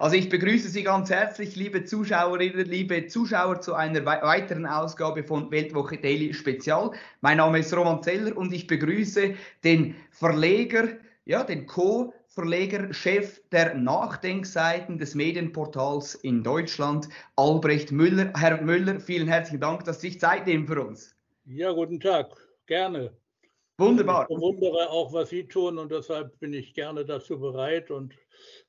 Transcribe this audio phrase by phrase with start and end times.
[0.00, 5.50] Also ich begrüße Sie ganz herzlich, liebe Zuschauerinnen, liebe Zuschauer, zu einer weiteren Ausgabe von
[5.50, 6.92] Weltwoche Daily Spezial.
[7.20, 9.34] Mein Name ist Roman Zeller und ich begrüße
[9.64, 10.86] den Verleger,
[11.24, 18.32] ja, den Co- Verleger, Chef der Nachdenkseiten des Medienportals in Deutschland, Albrecht Müller.
[18.36, 21.16] Herr Müller, vielen herzlichen Dank, dass Sie sich Zeit nehmen für uns.
[21.44, 22.28] Ja, guten Tag,
[22.66, 23.10] gerne.
[23.78, 24.28] Wunderbar.
[24.30, 28.14] Ich bewundere auch, was Sie tun und deshalb bin ich gerne dazu bereit und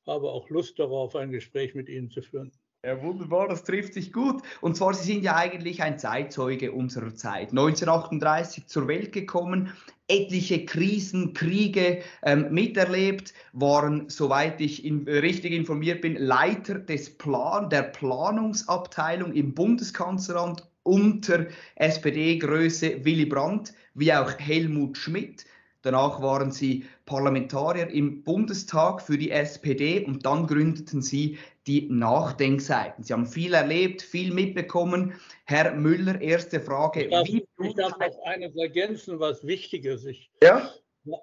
[0.08, 2.52] habe auch Lust darauf, ein Gespräch mit Ihnen zu führen.
[2.86, 4.42] Ja, wunderbar, das trifft sich gut.
[4.61, 7.50] Und zwar, Sie sind ja eigentlich ein Zeitzeuge unserer Zeit.
[7.50, 9.73] 1938 zur Welt gekommen,
[10.08, 17.70] etliche Krisen, Kriege ähm, miterlebt, waren, soweit ich in, richtig informiert bin, Leiter des Plan,
[17.70, 25.45] der Planungsabteilung im Bundeskanzleramt unter SPD-Größe Willy Brandt, wie auch Helmut Schmidt.
[25.82, 33.02] Danach waren sie Parlamentarier im Bundestag für die SPD und dann gründeten sie die Nachdenkseiten.
[33.04, 35.14] Sie haben viel erlebt, viel mitbekommen.
[35.46, 37.04] Herr Müller, erste Frage.
[37.04, 40.04] Ich darf, ich darf noch eines ergänzen, was wichtig ist.
[40.06, 40.70] Ich, ja?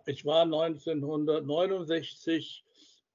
[0.07, 2.65] ich war 1969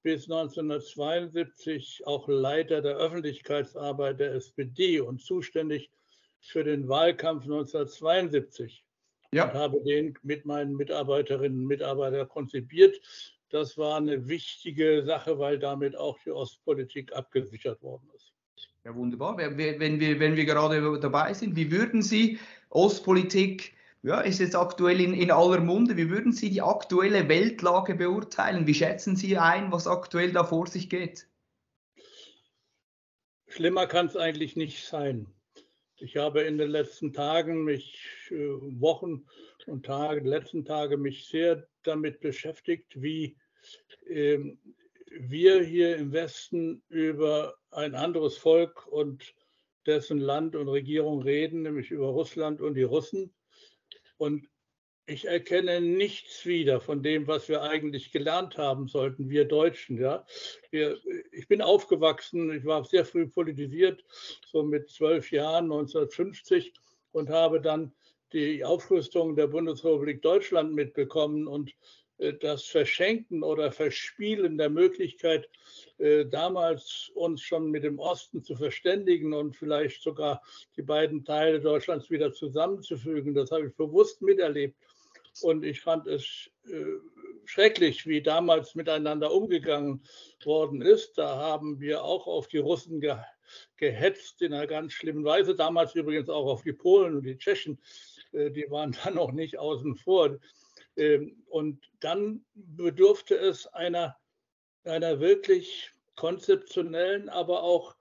[0.04, 5.90] bis 1972 auch Leiter der Öffentlichkeitsarbeit der SPD und zuständig
[6.38, 8.84] für den Wahlkampf 1972
[9.32, 9.44] ja.
[9.44, 13.00] und habe den mit meinen Mitarbeiterinnen und Mitarbeitern konzipiert.
[13.50, 18.32] Das war eine wichtige Sache, weil damit auch die Ostpolitik abgesichert worden ist.
[18.84, 19.36] Ja, wunderbar.
[19.36, 19.78] Wenn wir,
[20.20, 22.38] wenn wir gerade dabei sind, wie würden Sie
[22.70, 27.94] Ostpolitik, ja, ist jetzt aktuell in, in aller Munde, wie würden Sie die aktuelle Weltlage
[27.94, 28.66] beurteilen?
[28.66, 31.28] Wie schätzen Sie ein, was aktuell da vor sich geht?
[33.46, 35.26] Schlimmer kann es eigentlich nicht sein.
[36.02, 37.96] Ich habe in den letzten Tagen mich,
[38.30, 38.34] äh,
[38.80, 39.24] Wochen
[39.66, 43.36] und Tage, letzten Tage mich sehr damit beschäftigt, wie
[44.08, 44.58] ähm,
[45.06, 49.32] wir hier im Westen über ein anderes Volk und
[49.86, 53.32] dessen Land und Regierung reden, nämlich über Russland und die Russen.
[54.16, 54.48] Und
[55.06, 59.98] ich erkenne nichts wieder von dem, was wir eigentlich gelernt haben sollten, wir Deutschen.
[59.98, 60.24] Ja?
[60.70, 60.98] Wir,
[61.32, 64.04] ich bin aufgewachsen, ich war sehr früh politisiert,
[64.46, 66.72] so mit zwölf Jahren, 1950,
[67.12, 67.92] und habe dann
[68.32, 71.72] die Aufrüstung der Bundesrepublik Deutschland mitbekommen und
[72.18, 75.48] äh, das Verschenken oder Verspielen der Möglichkeit,
[75.98, 80.42] äh, damals uns schon mit dem Osten zu verständigen und vielleicht sogar
[80.76, 83.34] die beiden Teile Deutschlands wieder zusammenzufügen.
[83.34, 84.76] Das habe ich bewusst miterlebt.
[85.40, 86.84] Und ich fand es äh,
[87.44, 90.02] schrecklich, wie damals miteinander umgegangen
[90.44, 91.16] worden ist.
[91.18, 93.16] Da haben wir auch auf die Russen ge
[93.76, 95.54] gehetzt in einer ganz schlimmen Weise.
[95.54, 97.78] Damals übrigens auch auf die Polen und die Tschechen.
[98.32, 100.38] Äh, die waren dann noch nicht außen vor.
[100.96, 104.16] Ähm, und dann bedurfte es einer,
[104.84, 107.96] einer wirklich konzeptionellen, aber auch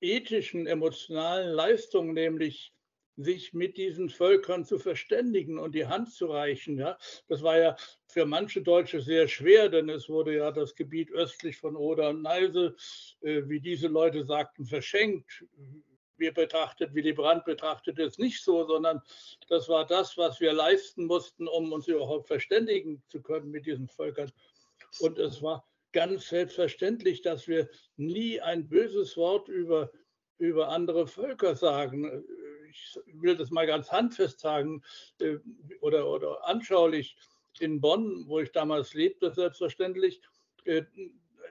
[0.00, 2.73] ethischen, emotionalen Leistung, nämlich
[3.16, 6.78] sich mit diesen Völkern zu verständigen und die Hand zu reichen.
[6.78, 6.98] Ja?
[7.28, 7.76] Das war ja
[8.06, 12.22] für manche Deutsche sehr schwer, denn es wurde ja das Gebiet östlich von Oder und
[12.22, 12.74] Neise,
[13.20, 15.44] äh, wie diese Leute sagten, verschenkt.
[16.16, 19.00] Wir betrachtet, Willy Brandt betrachtet es nicht so, sondern
[19.48, 23.88] das war das, was wir leisten mussten, um uns überhaupt verständigen zu können mit diesen
[23.88, 24.30] Völkern.
[25.00, 29.90] Und es war ganz selbstverständlich, dass wir nie ein böses Wort über,
[30.38, 32.24] über andere Völker sagen
[32.74, 34.82] ich will das mal ganz handfest sagen
[35.20, 35.36] äh,
[35.80, 37.16] oder, oder anschaulich,
[37.60, 40.20] in Bonn, wo ich damals lebte, selbstverständlich,
[40.64, 40.82] äh,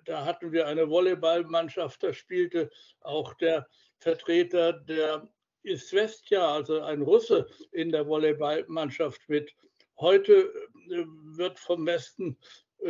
[0.05, 2.69] da hatten wir eine Volleyballmannschaft, da spielte
[3.01, 3.67] auch der
[3.99, 5.29] Vertreter der
[5.63, 9.55] Isvestja, also ein Russe in der Volleyballmannschaft mit.
[9.97, 10.53] Heute
[10.89, 11.05] äh,
[11.37, 12.37] wird vom Westen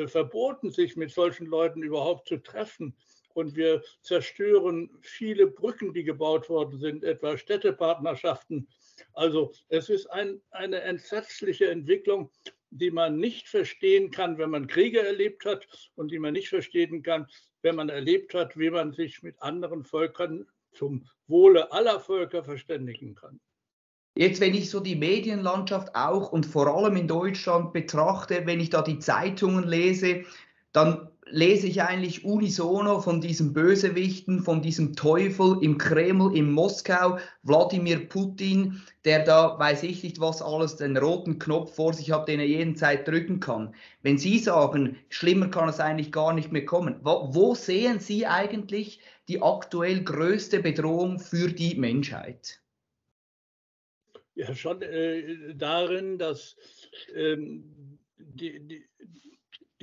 [0.08, 2.98] verboten, sich mit solchen Leuten überhaupt zu treffen
[3.34, 8.68] und wir zerstören viele Brücken, die gebaut worden sind, etwa Städtepartnerschaften.
[9.14, 12.32] Also es ist ein, eine entsetzliche Entwicklung,
[12.70, 17.04] die man nicht verstehen kann, wenn man Kriege erlebt hat und die man nicht verstehen
[17.04, 17.28] kann,
[17.62, 23.16] wenn man erlebt hat, wie man sich mit anderen Völkern zum Wohle aller Völker verständigen
[23.16, 23.40] kann.
[24.16, 28.70] Jetzt, wenn ich so die Medienlandschaft auch und vor allem in Deutschland betrachte, wenn ich
[28.70, 30.26] da die Zeitungen lese,
[30.72, 37.18] dann lese ich eigentlich unisono von diesen Bösewichten, von diesem Teufel im Kreml, in Moskau,
[37.42, 42.28] Wladimir Putin, der da, weiß ich nicht was alles, den roten Knopf vor sich hat,
[42.28, 43.74] den er jeden Zeit drücken kann.
[44.04, 48.28] Wenn Sie sagen, schlimmer kann es eigentlich gar nicht mehr kommen, wo, wo sehen Sie
[48.28, 52.62] eigentlich die aktuell größte Bedrohung für die Menschheit?
[54.36, 56.56] Ja, schon äh, darin, dass
[57.16, 58.86] ähm, die, die,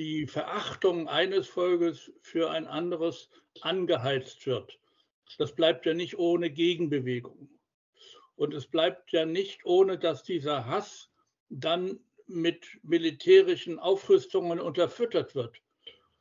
[0.00, 3.28] die Verachtung eines Volkes für ein anderes
[3.60, 4.78] angeheizt wird.
[5.36, 7.50] Das bleibt ja nicht ohne Gegenbewegung.
[8.34, 11.10] Und es bleibt ja nicht ohne, dass dieser Hass
[11.50, 15.60] dann mit militärischen Aufrüstungen unterfüttert wird.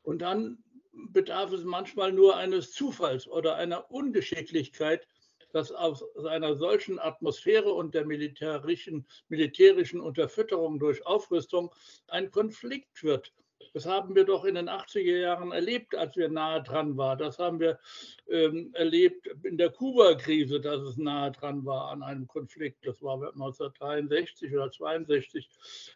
[0.02, 0.62] Und dann
[0.92, 5.08] bedarf es manchmal nur eines Zufalls oder einer Ungeschicklichkeit,
[5.54, 11.74] dass aus einer solchen Atmosphäre und der militärischen, militärischen Unterfütterung durch Aufrüstung
[12.10, 13.32] ein Konflikt wird.
[13.74, 17.20] Das haben wir doch in den 80er Jahren erlebt, als wir nahe dran waren.
[17.20, 17.80] Das haben wir
[18.28, 22.86] ähm, erlebt in der Kuba-Krise, dass es nahe dran war an einem Konflikt.
[22.86, 25.50] Das war 1963 oder 62.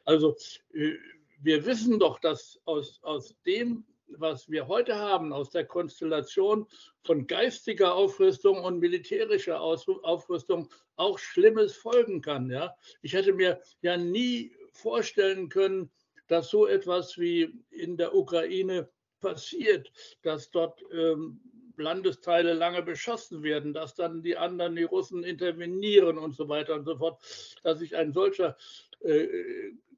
[0.05, 0.35] Also
[0.73, 0.93] äh,
[1.41, 6.67] wir wissen doch, dass aus, aus dem, was wir heute haben, aus der Konstellation
[7.01, 12.49] von geistiger Aufrüstung und militärischer Aufrüstung auch Schlimmes folgen kann.
[12.49, 12.75] Ja?
[13.01, 15.91] Ich hätte mir ja nie vorstellen können,
[16.27, 18.89] dass so etwas wie in der Ukraine
[19.19, 19.91] passiert,
[20.21, 21.39] dass dort ähm,
[21.77, 26.85] Landesteile lange beschossen werden, dass dann die anderen, die Russen intervenieren und so weiter und
[26.85, 27.21] so fort,
[27.63, 28.55] dass sich ein solcher
[29.01, 29.27] äh,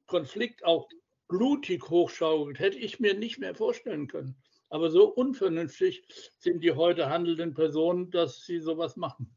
[0.06, 0.88] Konflikt auch
[1.28, 4.36] blutig hochschaukelt, hätte ich mir nicht mehr vorstellen können.
[4.68, 6.04] Aber so unvernünftig
[6.38, 9.36] sind die heute handelnden Personen, dass sie sowas machen.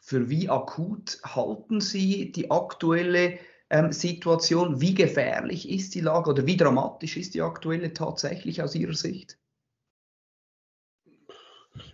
[0.00, 3.38] Für wie akut halten Sie die aktuelle
[3.70, 4.80] ähm, Situation.
[4.80, 9.38] Wie gefährlich ist die Lage oder wie dramatisch ist die aktuelle tatsächlich aus Ihrer Sicht?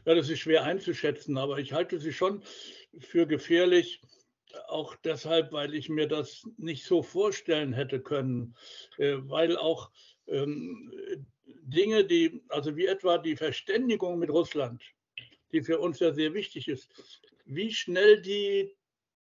[0.04, 2.42] Ja, das ist schwer einzuschätzen, aber ich halte sie schon
[2.98, 4.00] für gefährlich,
[4.68, 8.54] auch deshalb, weil ich mir das nicht so vorstellen hätte können,
[8.98, 9.90] äh, weil auch
[10.26, 10.92] ähm,
[11.62, 14.82] Dinge, die, also wie etwa die Verständigung mit Russland,
[15.52, 16.90] die für uns ja sehr wichtig ist,
[17.44, 18.76] wie schnell die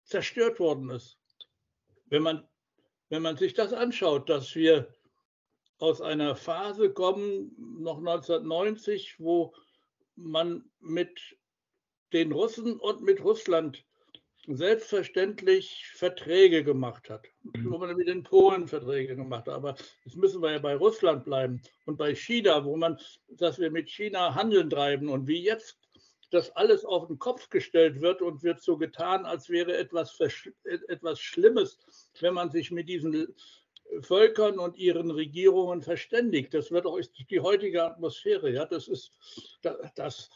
[0.04, 1.18] zerstört worden ist
[2.13, 2.48] wenn man,
[3.10, 4.88] wenn man sich das anschaut, dass wir
[5.80, 9.56] aus einer Phase kommen, noch 1990, wo
[10.15, 11.19] man mit
[12.13, 13.83] den Russen und mit Russland
[14.45, 17.71] selbstverständlich Verträge gemacht hat, mhm.
[17.71, 19.56] wo man mit den Polen Verträge gemacht hat.
[19.56, 19.75] Aber
[20.06, 23.89] jetzt müssen wir ja bei Russland bleiben und bei China, wo man, dass wir mit
[23.89, 25.80] China Handeln treiben und wie jetzt
[26.33, 30.19] das alles auf den Kopf gestellt wird und wird so getan, als wäre etwas,
[30.63, 31.77] etwas Schlimmes,
[32.19, 33.35] wenn man sich mit diesen
[34.01, 36.53] Völkern und ihren Regierungen verständigt.
[36.53, 37.00] Das wird auch
[37.30, 38.51] die heutige Atmosphäre.
[38.51, 39.12] Ja, das ist
[39.95, 40.30] das,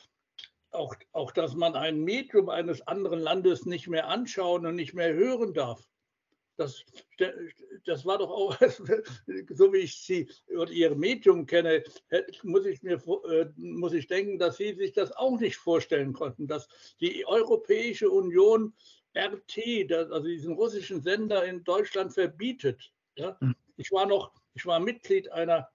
[0.71, 5.13] auch, auch, dass man ein Medium eines anderen Landes nicht mehr anschauen und nicht mehr
[5.13, 5.87] hören darf.
[6.57, 6.83] Das,
[7.85, 8.57] das war doch auch,
[9.49, 11.83] so wie ich Sie und Ihr Medium kenne,
[12.43, 12.99] muss ich mir
[13.29, 16.67] äh, muss ich denken, dass Sie sich das auch nicht vorstellen konnten, dass
[16.99, 18.73] die Europäische Union
[19.15, 22.91] RT, also diesen russischen Sender in Deutschland verbietet.
[23.15, 23.37] Ja?
[23.39, 23.55] Hm.
[23.77, 25.69] Ich war noch, ich war Mitglied einer,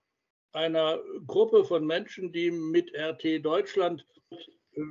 [0.52, 4.06] einer Gruppe von Menschen, die mit RT Deutschland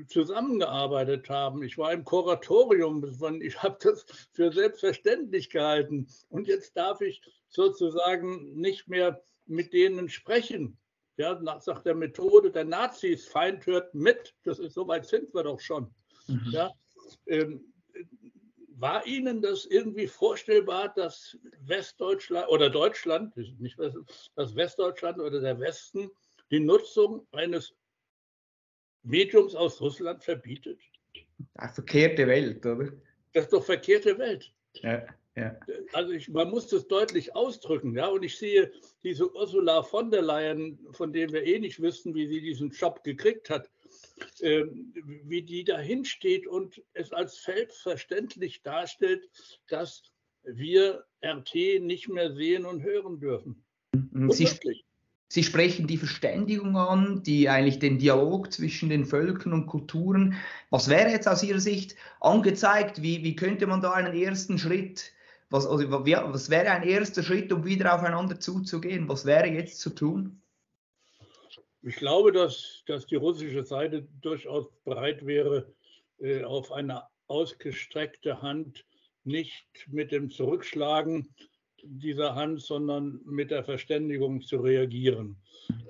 [0.07, 1.63] zusammengearbeitet haben.
[1.63, 3.03] Ich war im Kuratorium,
[3.41, 6.07] ich habe das für selbstverständlich gehalten.
[6.29, 10.77] Und jetzt darf ich sozusagen nicht mehr mit denen sprechen.
[11.17, 15.33] Ja, nach, nach der Methode der Nazis, Feind hört mit, das ist so weit sind
[15.33, 15.93] wir doch schon.
[16.27, 16.47] Mhm.
[16.51, 16.71] Ja,
[17.27, 17.73] ähm,
[18.81, 26.09] war Ihnen das irgendwie vorstellbar, dass Westdeutschland oder Deutschland, nicht das Westdeutschland oder der Westen
[26.49, 27.75] die Nutzung eines
[29.03, 30.79] Mediums aus Russland verbietet.
[31.55, 32.91] Eine verkehrte Welt, oder?
[33.33, 34.53] Das ist doch verkehrte Welt.
[34.75, 35.05] Ja,
[35.35, 35.57] ja.
[35.93, 38.07] Also ich, man muss das deutlich ausdrücken, ja.
[38.07, 38.71] Und ich sehe
[39.03, 43.03] diese Ursula von der Leyen, von der wir eh nicht wissen, wie sie diesen Job
[43.03, 43.69] gekriegt hat,
[44.39, 44.65] äh,
[45.25, 49.29] wie die dahin steht und es als selbstverständlich darstellt,
[49.67, 50.03] dass
[50.43, 53.63] wir RT nicht mehr sehen und hören dürfen.
[54.29, 54.47] Sie,
[55.31, 60.35] Sie sprechen die Verständigung an, die eigentlich den Dialog zwischen den Völkern und Kulturen.
[60.71, 63.01] Was wäre jetzt aus Ihrer Sicht angezeigt?
[63.01, 65.13] Wie, wie könnte man da einen ersten Schritt,
[65.49, 69.07] was, also, was wäre ein erster Schritt, um wieder aufeinander zuzugehen?
[69.07, 70.41] Was wäre jetzt zu tun?
[71.81, 75.73] Ich glaube, dass, dass die russische Seite durchaus bereit wäre,
[76.19, 78.83] äh, auf eine ausgestreckte Hand
[79.23, 81.33] nicht mit dem Zurückschlagen
[81.83, 85.37] dieser Hand, sondern mit der Verständigung zu reagieren.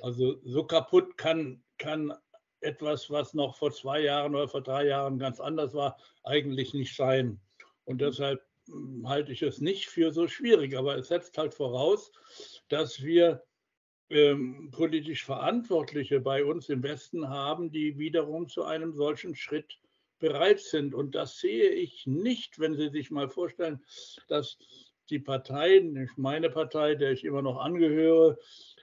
[0.02, 2.14] Also so kaputt kann, kann
[2.62, 6.96] etwas, was noch vor zwei Jahren oder vor drei Jahren ganz anders war, eigentlich nicht
[6.96, 7.40] sein.
[7.86, 12.12] Und deshalb hm, halte ich es nicht für so schwierig, aber es setzt halt voraus,
[12.70, 13.44] dass wir
[14.10, 19.80] ähm, politisch Verantwortliche bei uns im Westen haben, die wiederum zu einem solchen Schritt
[20.20, 20.94] bereit sind.
[20.94, 23.84] Und das sehe ich nicht, wenn Sie sich mal vorstellen,
[24.28, 24.58] dass
[25.12, 28.38] die Partei, meine Partei, der ich immer noch angehöre,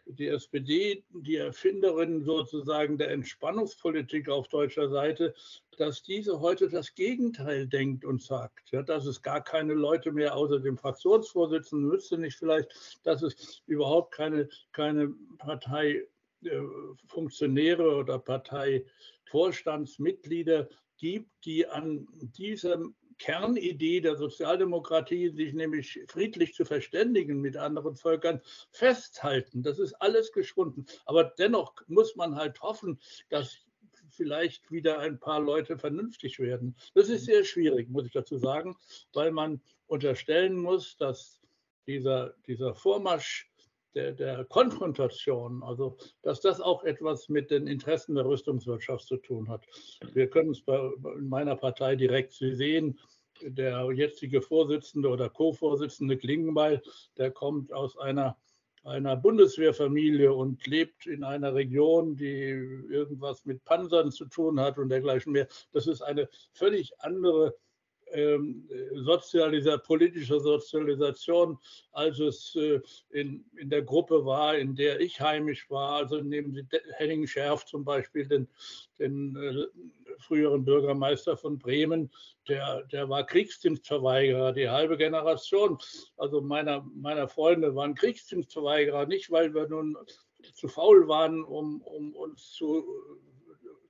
[0.06, 5.34] die SPD, die Erfinderin sozusagen der Entspannungspolitik auf deutscher Seite,
[5.76, 10.36] dass diese heute das Gegenteil denkt und sagt, ja, dass es gar keine Leute mehr
[10.36, 20.68] außer dem Fraktionsvorsitzenden müsste nicht vielleicht, dass es überhaupt keine, keine Parteifunktionäre äh, oder Parteivorstandsmitglieder
[20.98, 22.06] gibt, die an
[22.36, 29.62] diesem Kernidee der Sozialdemokratie, sich nämlich friedlich zu verständigen mit anderen Völkern, festhalten.
[29.62, 30.86] Das ist alles geschwunden.
[31.04, 33.58] Aber dennoch muss man halt hoffen, dass
[34.10, 36.76] vielleicht wieder ein paar Leute vernünftig werden.
[36.94, 38.76] Das ist sehr schwierig, muss ich dazu sagen,
[39.12, 41.40] weil man unterstellen muss, dass
[41.86, 43.50] dieser, dieser Vormarsch
[43.94, 49.48] der, der, Konfrontation, also dass das auch etwas mit den Interessen der Rüstungswirtschaft zu tun
[49.48, 49.64] hat.
[50.12, 50.78] Wir können es bei,
[51.16, 52.98] in meiner Partei direkt sehen.
[53.42, 56.82] Der jetzige Vorsitzende oder Co-Vorsitzende Klingenbeil,
[57.16, 58.36] der kommt aus einer,
[58.82, 64.88] einer Bundeswehrfamilie und lebt in einer Region, die irgendwas mit Panzern zu tun hat und
[64.88, 65.46] dergleichen mehr.
[65.72, 67.54] Das ist eine völlig andere
[68.94, 71.58] Sozialisa politischer Sozialisation,
[71.92, 75.96] als es äh, in, in der Gruppe war, in der ich heimisch war.
[75.96, 78.48] Also nehmen Sie Henning Schärf zum Beispiel, den,
[78.98, 79.66] den äh,
[80.20, 82.10] früheren Bürgermeister von Bremen,
[82.48, 85.78] der, der war Kriegsdienstverweigerer, die halbe Generation.
[86.16, 89.96] Also meiner, meiner Freunde waren Kriegsdienstverweigerer, nicht weil wir nun
[90.54, 92.84] zu faul waren, um, um uns zu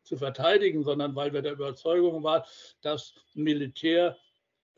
[0.09, 2.43] zu verteidigen, sondern weil wir der Überzeugung waren,
[2.83, 4.17] dass Militär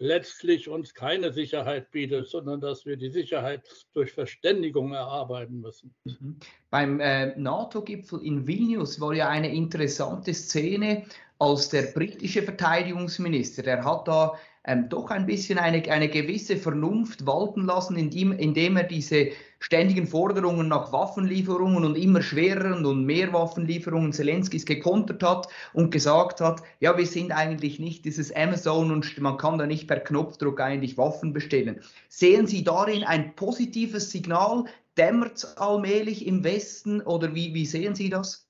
[0.00, 5.94] letztlich uns keine Sicherheit bietet, sondern dass wir die Sicherheit durch Verständigung erarbeiten müssen.
[6.04, 6.36] Mhm.
[6.70, 11.04] Beim äh, NATO-Gipfel in Vilnius war ja eine interessante Szene,
[11.38, 17.26] als der britische Verteidigungsminister, der hat da ähm, doch ein bisschen eine, eine gewisse Vernunft
[17.26, 23.32] walten lassen, indem, indem er diese ständigen Forderungen nach Waffenlieferungen und immer schwereren und mehr
[23.32, 29.18] Waffenlieferungen Zelenskis gekontert hat und gesagt hat, ja, wir sind eigentlich nicht dieses Amazon und
[29.20, 31.80] man kann da nicht per Knopfdruck eigentlich Waffen bestellen.
[32.08, 34.64] Sehen Sie darin ein positives Signal?
[34.96, 38.48] Dämmert es allmählich im Westen oder wie, wie sehen Sie das?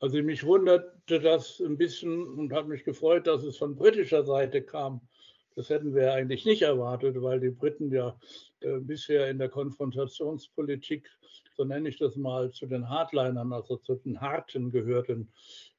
[0.00, 4.62] Also mich wunderte das ein bisschen und hat mich gefreut, dass es von britischer Seite
[4.62, 5.00] kam.
[5.58, 8.16] Das hätten wir eigentlich nicht erwartet, weil die Briten ja
[8.60, 11.10] äh, bisher in der Konfrontationspolitik,
[11.56, 15.32] so nenne ich das mal, zu den Hardlinern, also zu den Harten gehörten.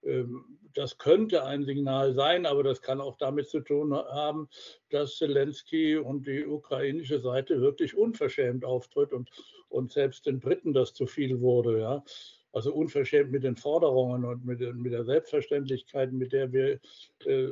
[0.04, 0.44] Ähm,
[0.74, 4.50] das könnte ein Signal sein, aber das kann auch damit zu tun haben,
[4.90, 9.30] dass Zelensky und die ukrainische Seite wirklich unverschämt auftritt und,
[9.70, 11.80] und selbst den Briten das zu viel wurde.
[11.80, 12.04] Ja.
[12.52, 16.80] Also unverschämt mit den Forderungen und mit, mit der Selbstverständlichkeit, mit der wir
[17.26, 17.50] äh,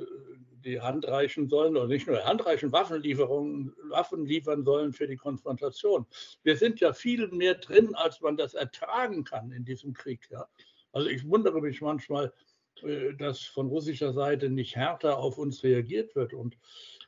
[0.65, 5.15] die Hand reichen sollen, oder nicht nur Hand reichen, Waffenlieferungen, Waffen liefern sollen für die
[5.15, 6.05] Konfrontation.
[6.43, 10.27] Wir sind ja viel mehr drin, als man das ertragen kann in diesem Krieg.
[10.31, 10.47] Ja.
[10.91, 12.33] Also ich wundere mich manchmal,
[12.81, 16.33] äh, dass von russischer Seite nicht härter auf uns reagiert wird.
[16.33, 16.57] Und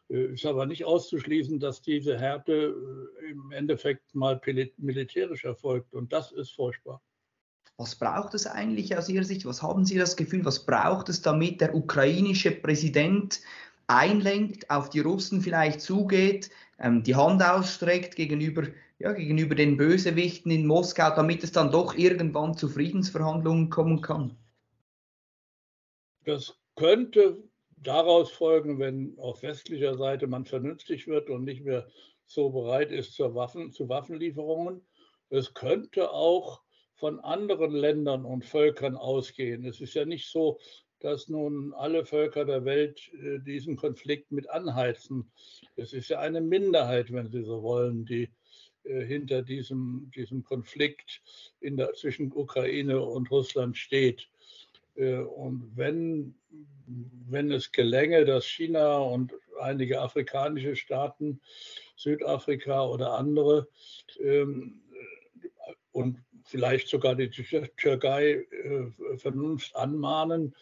[0.09, 2.75] äh, ist aber nicht auszuschließen, dass diese Härte
[3.21, 4.39] äh, im Endeffekt mal
[4.77, 5.93] militärisch erfolgt.
[5.93, 7.01] Und das ist furchtbar.
[7.79, 9.45] Was braucht es eigentlich aus Ihrer Sicht?
[9.45, 13.39] Was haben Sie das Gefühl, was braucht es, damit der ukrainische Präsident
[13.87, 18.63] einlenkt, auf die Russen vielleicht zugeht, ähm, die Hand ausstreckt gegenüber,
[18.99, 24.35] ja, gegenüber den Bösewichten in Moskau, damit es dann doch irgendwann zu Friedensverhandlungen kommen kann?
[26.25, 27.41] Das könnte
[27.77, 31.87] daraus folgen, wenn auf westlicher Seite man vernünftig wird und nicht mehr
[32.25, 34.81] so bereit ist zur Waffen, zu Waffenlieferungen.
[35.29, 36.61] Es könnte auch
[36.99, 39.65] von anderen Ländern und Völkern ausgehen.
[39.65, 40.59] Es ist ja nicht so,
[40.99, 45.31] dass nun alle Völker der Welt äh, diesen Konflikt mit anheizen.
[45.77, 48.29] Es ist ja eine Minderheit, wenn Sie so wollen, die
[48.83, 51.21] äh, hinter diesem, diesem Konflikt
[51.61, 54.27] der, zwischen Ukraine und Russland steht.
[54.95, 56.35] Äh, und wenn,
[57.29, 61.39] wenn es gelänge, dass China und einige afrikanische Staaten,
[61.95, 63.69] Südafrika oder andere,
[64.21, 64.81] ähm,
[65.91, 66.17] und
[66.49, 70.55] vielleicht sogar die Türkei äh, Vernunft anmahnen,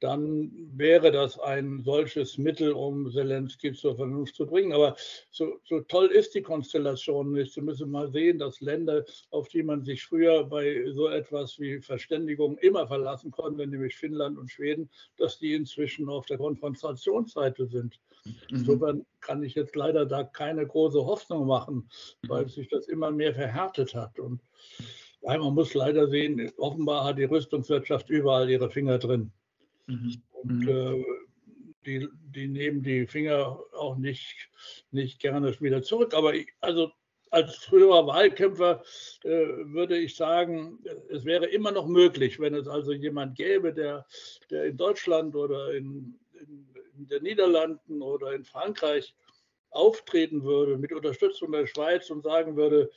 [0.00, 4.72] dann wäre das ein solches Mittel, um Zelensky zur Vernunft zu bringen.
[4.72, 4.96] Aber
[5.30, 7.52] so, so, toll ist die Konstellation nicht.
[7.52, 11.80] Sie müssen mal sehen, dass Länder, auf die man sich früher bei so etwas wie
[11.80, 17.98] Verständigung immer verlassen konnte, nämlich Finnland und Schweden, dass die inzwischen auf der Konfrontationsseite sind.
[18.24, 18.34] Mhm.
[18.50, 21.88] Insofern kann ich jetzt leider da keine große Hoffnung machen,
[22.28, 22.50] weil mhm.
[22.50, 24.20] sich das immer mehr verhärtet hat.
[24.20, 24.40] Und
[25.22, 29.32] ja, man muss leider sehen, offenbar hat die Rüstungswirtschaft überall ihre Finger drin.
[29.86, 30.22] Mhm.
[30.42, 30.68] Und mhm.
[30.68, 31.04] äh,
[31.86, 34.50] die, die nehmen die Finger auch nicht,
[34.90, 36.14] nicht gerne wieder zurück.
[36.14, 36.90] Aber ich, also
[37.30, 38.82] als früherer Wahlkämpfer
[39.24, 40.78] äh, würde ich sagen,
[41.10, 44.06] es wäre immer noch möglich, wenn es also jemand gäbe, der,
[44.50, 49.14] der in Deutschland oder in, in, in den Niederlanden oder in Frankreich
[49.70, 52.90] auftreten würde mit Unterstützung der Schweiz und sagen würde,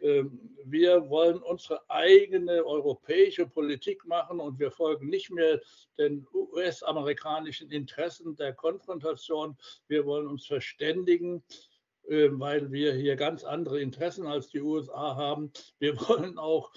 [0.00, 5.60] ähm, wir wollen unsere eigene europäische Politik machen und wir folgen nicht mehr
[5.98, 9.56] den US-amerikanischen Interessen der Konfrontation.
[9.88, 11.42] Wir wollen uns verständigen,
[12.08, 15.52] ähm, weil wir hier ganz andere Interessen als die USA haben.
[15.78, 16.72] Wir wollen auch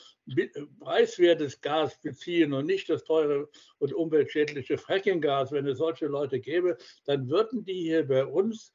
[0.79, 5.51] preiswertes Gas beziehen und nicht das teure und umweltschädliche Frackinggas.
[5.51, 8.73] Wenn es solche Leute gäbe, dann würden die hier bei uns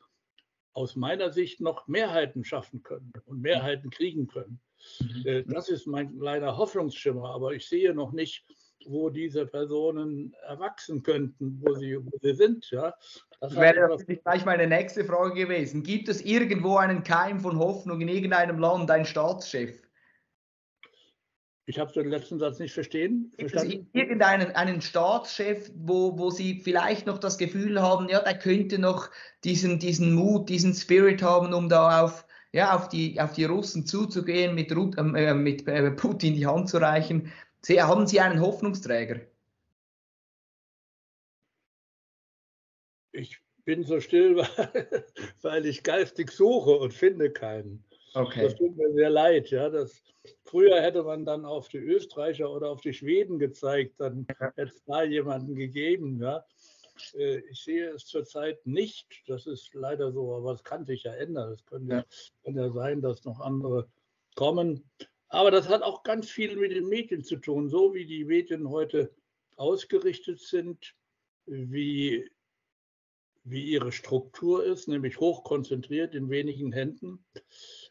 [0.76, 4.60] aus meiner Sicht noch Mehrheiten schaffen können und Mehrheiten kriegen können.
[5.00, 5.26] Mhm.
[5.26, 8.44] Äh, das ist mein kleiner Hoffnungsschimmer, aber ich sehe noch nicht,
[8.86, 12.70] wo diese Personen erwachsen könnten, wo sie, wo sie sind.
[12.70, 12.94] Ja.
[13.40, 15.82] Das wäre natürlich gleich meine nächste Frage gewesen.
[15.82, 19.85] Gibt es irgendwo einen Keim von Hoffnung in irgendeinem Land, ein Staatschef?
[21.68, 23.90] Ich habe den letzten Satz nicht verstehen, verstanden.
[23.92, 29.10] Irgendeinen einen Staatschef, wo, wo Sie vielleicht noch das Gefühl haben, ja, der könnte noch
[29.42, 33.84] diesen, diesen Mut, diesen Spirit haben, um da auf, ja, auf, die, auf die Russen
[33.84, 37.32] zuzugehen, mit, ähm, äh, mit äh, Putin die Hand zu reichen.
[37.62, 39.22] Sie, haben Sie einen Hoffnungsträger?
[43.10, 44.36] Ich bin so still,
[45.42, 47.82] weil ich geistig suche und finde keinen.
[48.16, 48.44] Okay.
[48.44, 49.50] Das tut mir sehr leid.
[49.50, 50.02] Ja, das,
[50.44, 54.82] früher hätte man dann auf die Österreicher oder auf die Schweden gezeigt, dann hätte es
[54.84, 56.18] da jemanden gegeben.
[56.22, 56.42] Ja.
[57.12, 59.06] Äh, ich sehe es zurzeit nicht.
[59.26, 61.52] Das ist leider so, aber es kann sich ja ändern.
[61.52, 62.04] Es kann ja,
[62.42, 63.86] kann ja sein, dass noch andere
[64.34, 64.88] kommen.
[65.28, 68.70] Aber das hat auch ganz viel mit den Medien zu tun, so wie die Medien
[68.70, 69.14] heute
[69.56, 70.94] ausgerichtet sind,
[71.44, 72.30] wie,
[73.44, 77.22] wie ihre Struktur ist, nämlich hochkonzentriert in wenigen Händen.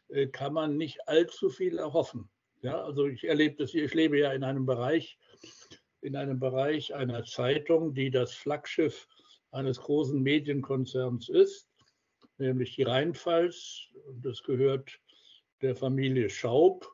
[0.08, 2.28] Äh, kann man nicht allzu viel erhoffen.
[2.62, 5.18] Ja, also ich erlebe das, ich lebe ja in einem Bereich,
[6.00, 9.08] in einem Bereich einer Zeitung, die das Flaggschiff
[9.50, 11.68] eines großen Medienkonzerns ist,
[12.38, 13.88] nämlich die Rheinpfalz.
[14.22, 14.98] Das gehört
[15.62, 16.90] der Familie Schaub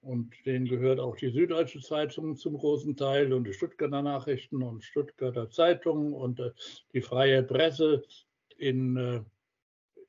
[0.00, 4.84] und denen gehört auch die Süddeutsche Zeitung zum großen Teil und die Stuttgarter Nachrichten und
[4.84, 6.52] Stuttgarter Zeitung und äh,
[6.92, 8.02] die Freie Presse
[8.56, 9.20] in äh,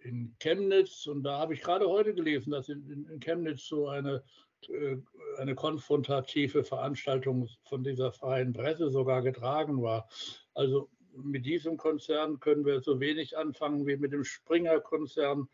[0.08, 4.24] in Chemnitz und da habe ich gerade heute gelesen, dass in, in Chemnitz so eine,
[4.70, 4.98] äh,
[5.38, 10.08] eine konfrontative Veranstaltung von dieser freien Presse sogar getragen war.
[10.54, 10.90] Also
[11.24, 15.48] mit diesem Konzern können wir so wenig anfangen wie mit dem Springer-Konzern.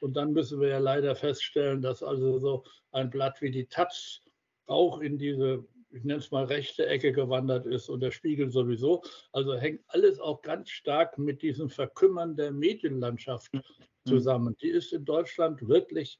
[0.00, 4.20] Und dann müssen wir ja leider feststellen, dass also so ein Blatt wie die Taz
[4.66, 9.02] auch in diese, ich nenne es mal rechte Ecke gewandert ist und der Spiegel sowieso.
[9.32, 13.50] Also hängt alles auch ganz stark mit diesem Verkümmern der Medienlandschaft.
[14.06, 14.56] Zusammen.
[14.62, 16.18] Die ist in Deutschland wirklich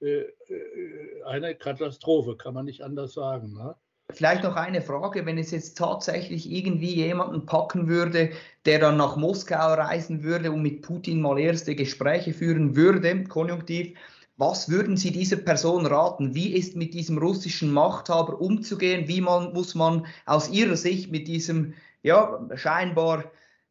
[0.00, 3.54] äh, äh, eine Katastrophe, kann man nicht anders sagen.
[3.54, 3.74] Ne?
[4.12, 8.30] Vielleicht noch eine Frage, wenn es jetzt tatsächlich irgendwie jemanden packen würde,
[8.66, 13.96] der dann nach Moskau reisen würde und mit Putin mal erste Gespräche führen würde, konjunktiv,
[14.36, 16.34] was würden Sie dieser Person raten?
[16.34, 19.08] Wie ist mit diesem russischen Machthaber umzugehen?
[19.08, 23.24] Wie man, muss man aus Ihrer Sicht mit diesem ja, scheinbar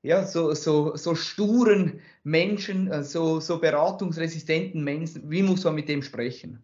[0.03, 5.87] ja, so, so, so sturen Menschen, äh, so, so beratungsresistenten Menschen, wie muss man mit
[5.87, 6.63] dem sprechen?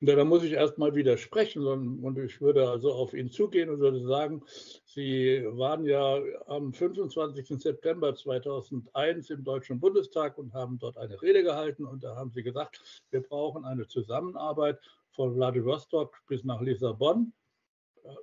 [0.00, 4.00] Ja, da muss ich erstmal widersprechen und ich würde also auf ihn zugehen und würde
[4.06, 4.44] sagen,
[4.84, 7.60] Sie waren ja am 25.
[7.60, 12.44] September 2001 im Deutschen Bundestag und haben dort eine Rede gehalten und da haben Sie
[12.44, 14.78] gesagt, wir brauchen eine Zusammenarbeit
[15.10, 17.32] von Vladivostok bis nach Lissabon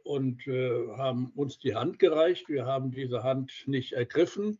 [0.03, 2.49] und äh, haben uns die Hand gereicht.
[2.49, 4.59] Wir haben diese Hand nicht ergriffen.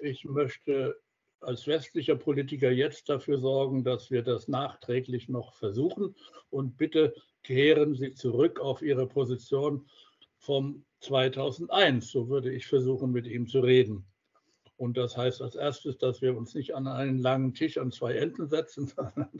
[0.00, 0.96] Ich möchte
[1.40, 6.14] als westlicher Politiker jetzt dafür sorgen, dass wir das nachträglich noch versuchen.
[6.50, 9.86] Und bitte kehren Sie zurück auf Ihre Position
[10.38, 12.10] vom 2001.
[12.10, 14.06] So würde ich versuchen, mit ihm zu reden.
[14.76, 18.14] Und das heißt als erstes, dass wir uns nicht an einen langen Tisch an zwei
[18.14, 19.30] Enden setzen, sondern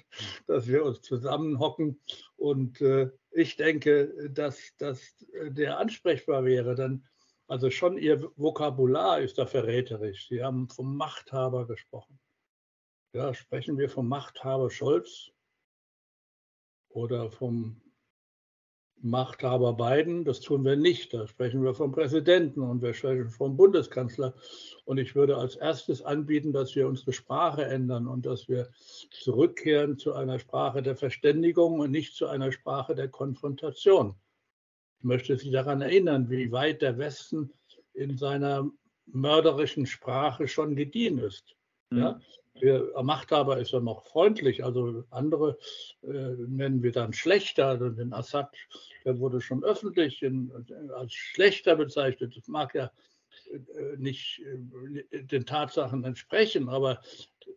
[0.46, 2.00] dass wir uns zusammenhocken.
[2.36, 6.74] Und äh, ich denke, dass, dass der ansprechbar wäre.
[6.74, 7.06] Denn
[7.46, 10.28] Also schon Ihr Vokabular ist da verräterisch.
[10.28, 12.18] Sie haben vom Machthaber gesprochen.
[13.14, 15.30] Ja, sprechen wir vom Machthaber Scholz
[16.88, 17.83] oder vom
[19.04, 21.12] Machthaber Biden, das tun wir nicht.
[21.12, 24.34] Da sprechen wir vom Präsidenten und wir sprechen vom Bundeskanzler.
[24.86, 28.70] Und ich würde als erstes anbieten, dass wir unsere Sprache ändern und dass wir
[29.10, 34.14] zurückkehren zu einer Sprache der Verständigung und nicht zu einer Sprache der Konfrontation.
[35.00, 37.52] Ich möchte Sie daran erinnern, wie weit der Westen
[37.92, 38.70] in seiner
[39.04, 41.54] mörderischen Sprache schon gediehen ist.
[41.90, 41.98] Mhm.
[41.98, 42.20] Ja?
[42.62, 45.58] Der Machthaber ist ja noch freundlich, also andere
[46.02, 47.66] äh, nennen wir dann schlechter.
[47.66, 48.54] Also den Assad,
[49.04, 50.52] der wurde schon öffentlich in,
[50.94, 52.36] als schlechter bezeichnet.
[52.36, 52.92] Das mag ja
[53.52, 54.40] äh, nicht
[55.10, 57.00] äh, den Tatsachen entsprechen, aber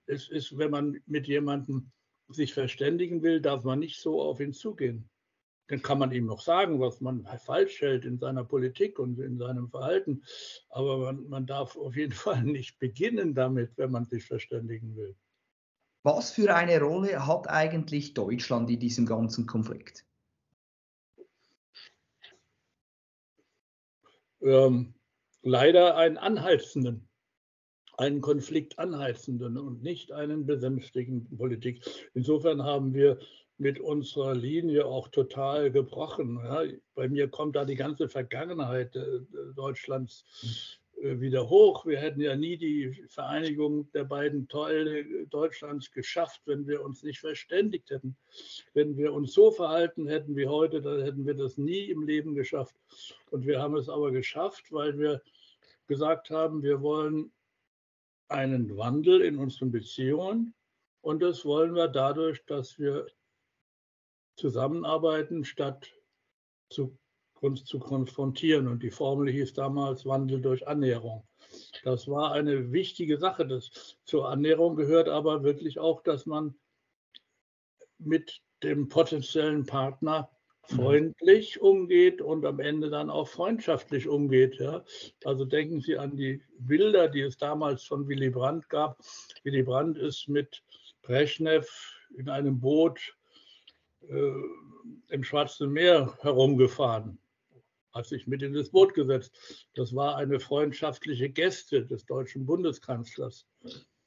[0.08, 1.92] es ist, wenn man mit jemandem
[2.30, 5.10] sich verständigen will, darf man nicht so auf ihn zugehen
[5.68, 9.38] dann kann man ihm noch sagen, was man falsch hält in seiner Politik und in
[9.38, 10.24] seinem Verhalten.
[10.70, 15.16] Aber man, man darf auf jeden Fall nicht beginnen damit, wenn man sich verständigen will.
[16.04, 20.06] Was für eine Rolle hat eigentlich Deutschland in diesem ganzen Konflikt?
[24.40, 24.94] Ähm,
[25.42, 27.10] leider einen anheizenden,
[27.98, 31.84] einen Konflikt anheizenden und nicht einen besänftigenden Politik.
[32.14, 33.20] Insofern haben wir
[33.58, 36.40] mit unserer Linie auch total gebrochen.
[36.44, 39.22] Ja, bei mir kommt da die ganze Vergangenheit äh,
[39.56, 40.26] Deutschlands
[41.02, 41.86] äh, wieder hoch.
[41.86, 47.20] Wir hätten ja nie die Vereinigung der beiden Teile Deutschlands geschafft, wenn wir uns nicht
[47.20, 48.16] verständigt hätten.
[48.74, 52.36] Wenn wir uns so verhalten hätten wie heute, dann hätten wir das nie im Leben
[52.36, 52.76] geschafft.
[53.32, 55.22] Und wir haben es aber geschafft, weil wir
[55.88, 57.32] gesagt haben, wir wollen
[58.28, 60.54] einen Wandel in unseren Beziehungen.
[61.02, 63.08] Und das wollen wir dadurch, dass wir
[64.38, 65.92] zusammenarbeiten, statt
[66.70, 66.98] zu,
[67.42, 68.68] uns zu konfrontieren.
[68.68, 71.28] Und die Formel hieß damals Wandel durch Annäherung.
[71.84, 73.46] Das war eine wichtige Sache.
[73.46, 76.56] Das, zur Annäherung gehört aber wirklich auch, dass man
[77.98, 80.30] mit dem potenziellen Partner
[80.70, 80.76] mhm.
[80.76, 84.60] freundlich umgeht und am Ende dann auch freundschaftlich umgeht.
[84.60, 84.84] Ja.
[85.24, 89.00] Also denken Sie an die Bilder, die es damals von Willy Brandt gab.
[89.44, 90.64] Willy Brandt ist mit
[91.02, 91.68] Brezhnev
[92.18, 93.17] in einem Boot
[94.10, 97.18] im Schwarzen Meer herumgefahren,
[97.94, 99.68] hat sich mit in das Boot gesetzt.
[99.76, 103.48] Das war eine freundschaftliche Geste des deutschen Bundeskanzlers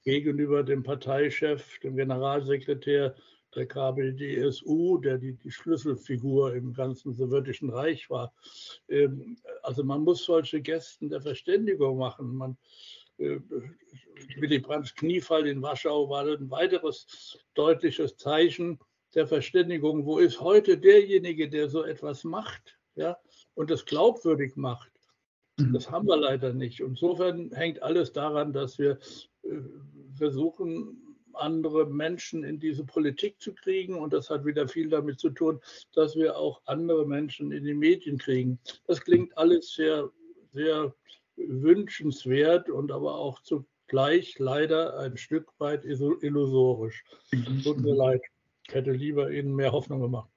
[0.05, 3.15] gegenüber dem Parteichef, dem Generalsekretär
[3.55, 8.33] der KPDSU, der die, die Schlüsselfigur im ganzen sowjetischen Reich war.
[8.89, 12.37] Ähm, also man muss solche Gästen der Verständigung machen.
[12.37, 12.57] Man,
[13.19, 13.41] äh,
[14.37, 18.79] Willy Brandts Kniefall in Warschau war ein weiteres deutliches Zeichen
[19.15, 23.19] der Verständigung, wo ist heute derjenige, der so etwas macht ja,
[23.55, 24.93] und das glaubwürdig macht.
[25.59, 25.73] Mhm.
[25.73, 26.81] Das haben wir leider nicht.
[26.81, 28.99] Insofern hängt alles daran, dass wir
[29.43, 29.57] äh,
[30.17, 33.95] versuchen, andere Menschen in diese Politik zu kriegen.
[33.95, 35.61] Und das hat wieder viel damit zu tun,
[35.95, 38.59] dass wir auch andere Menschen in die Medien kriegen.
[38.87, 40.11] Das klingt alles sehr,
[40.53, 40.95] sehr
[41.37, 47.05] wünschenswert und aber auch zugleich leider ein Stück weit illusorisch.
[47.33, 47.63] Mhm.
[47.63, 48.23] Tut mir leid.
[48.71, 50.31] Ich hätte lieber Ihnen mehr Hoffnung gemacht.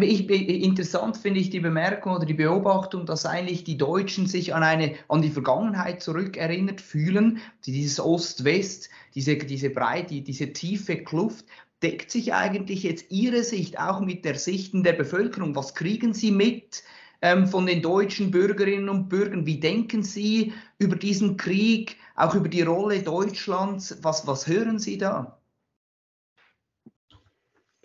[0.00, 4.62] Ich, interessant finde ich die Bemerkung oder die Beobachtung, dass eigentlich die Deutschen sich an,
[4.62, 7.40] eine, an die Vergangenheit zurückerinnert fühlen.
[7.66, 11.46] Dieses Ost-West, diese, diese Breite, diese tiefe Kluft,
[11.82, 15.56] deckt sich eigentlich jetzt Ihre Sicht auch mit der Sichten der Bevölkerung?
[15.56, 16.84] Was kriegen Sie mit
[17.22, 19.46] ähm, von den deutschen Bürgerinnen und Bürgern?
[19.46, 23.98] Wie denken Sie über diesen Krieg, auch über die Rolle Deutschlands?
[24.02, 25.40] Was, was hören Sie da?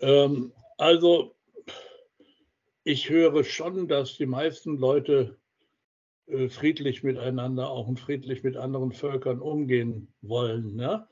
[0.00, 1.34] Ähm, also
[2.84, 5.38] ich höre schon, dass die meisten Leute
[6.26, 10.76] äh, friedlich miteinander, auch friedlich mit anderen Völkern umgehen wollen.
[10.76, 11.06] Ne?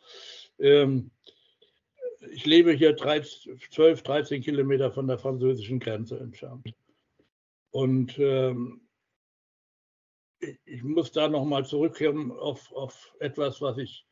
[0.58, 1.10] Ähm,
[2.30, 6.74] ich lebe hier 13, 12, 13 Kilometer von der französischen Grenze entfernt.
[7.70, 8.80] Und ähm,
[10.64, 14.07] ich muss da nochmal zurückkommen auf, auf etwas, was ich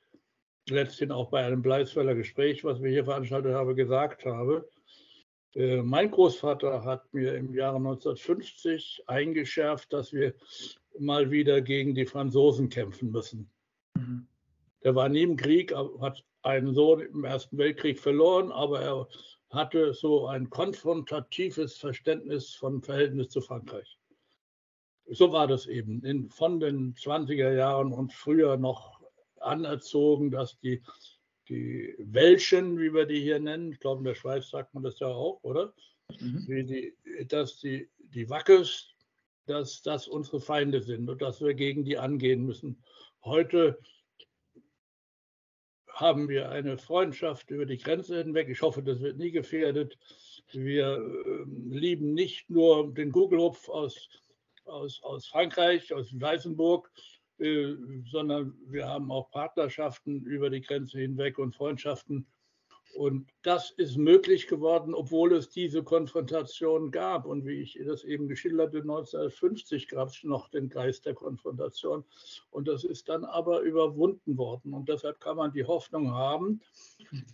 [0.68, 4.68] letzthin auch bei einem Bleisfelder Gespräch, was wir hier veranstaltet haben, gesagt habe.
[5.55, 10.35] Äh, mein Großvater hat mir im Jahre 1950 eingeschärft, dass wir
[10.98, 13.50] mal wieder gegen die Franzosen kämpfen müssen.
[13.94, 14.26] Mhm.
[14.83, 19.09] Der war nie im Krieg, hat einen Sohn im Ersten Weltkrieg verloren, aber er
[19.50, 23.98] hatte so ein konfrontatives Verständnis von Verhältnis zu Frankreich.
[25.09, 28.95] So war das eben in, von den 20er Jahren und früher noch
[29.46, 30.82] anerzogen, dass die,
[31.48, 34.98] die Welschen, wie wir die hier nennen, ich glaube in der Schweiz sagt man das
[34.98, 35.72] ja auch, oder?
[36.20, 36.66] Mhm.
[36.66, 36.94] Die,
[37.28, 38.96] dass die, die Wackes
[39.46, 42.82] dass das unsere Feinde sind und dass wir gegen die angehen müssen.
[43.24, 43.78] Heute
[45.88, 48.48] haben wir eine Freundschaft über die Grenze hinweg.
[48.48, 49.96] Ich hoffe, das wird nie gefährdet.
[50.52, 54.09] Wir äh, lieben nicht nur den Gugelhupf aus,
[54.64, 56.90] aus, aus Frankreich, aus Weißenburg,
[57.38, 62.27] sondern wir haben auch Partnerschaften über die Grenze hinweg und Freundschaften
[62.96, 67.27] und das ist möglich geworden, obwohl es diese Konfrontation gab.
[67.27, 72.05] Und wie ich das eben geschildert habe, 1950 gab es noch den Geist der Konfrontation.
[72.51, 74.72] Und das ist dann aber überwunden worden.
[74.72, 76.61] Und deshalb kann man die Hoffnung haben,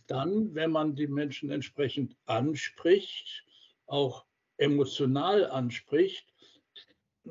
[0.09, 3.45] dann, wenn man die Menschen entsprechend anspricht,
[3.87, 4.25] auch
[4.57, 6.32] emotional anspricht,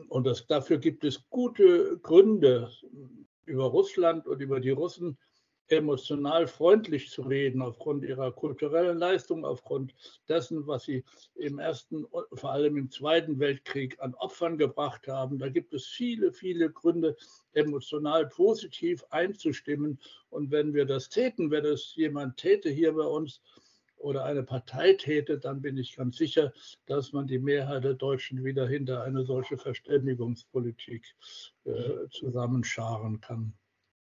[0.10, 2.72] und das, dafür gibt es gute Gründe
[3.46, 5.18] über Russland und über die Russen,
[5.72, 9.96] emotional freundlich zu reden, aufgrund ihrer kulturellen Leistung, aufgrund
[10.28, 11.04] dessen, was sie
[11.36, 15.40] im Ersten, vor allem im Zweiten Weltkrieg an Opfern gebracht haben.
[15.40, 17.16] Da gibt es viele, viele Gründe,
[17.54, 20.00] emotional positiv einzustimmen.
[20.30, 23.42] Und wenn wir das täten, wenn es jemand täte hier bei uns,
[24.02, 26.54] oder eine Partei täte, dann bin ich ganz sicher,
[26.86, 31.06] dass man die Mehrheit der Deutschen wieder hinter eine solche Verständigungspolitik
[31.66, 33.54] äh, zusammenscharen kann.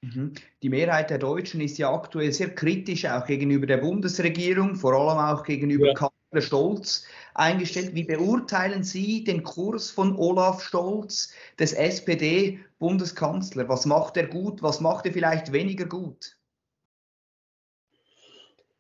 [0.02, 0.34] Mhm.
[0.62, 5.18] Die Mehrheit der Deutschen ist ja aktuell sehr kritisch auch gegenüber der Bundesregierung, vor allem
[5.18, 5.94] auch gegenüber ja.
[5.94, 7.96] Kanzler Stolz eingestellt.
[7.96, 13.68] Wie beurteilen Sie den Kurs von Olaf Stolz, des SPD-Bundeskanzler?
[13.70, 16.37] Was macht er gut, was macht er vielleicht weniger gut?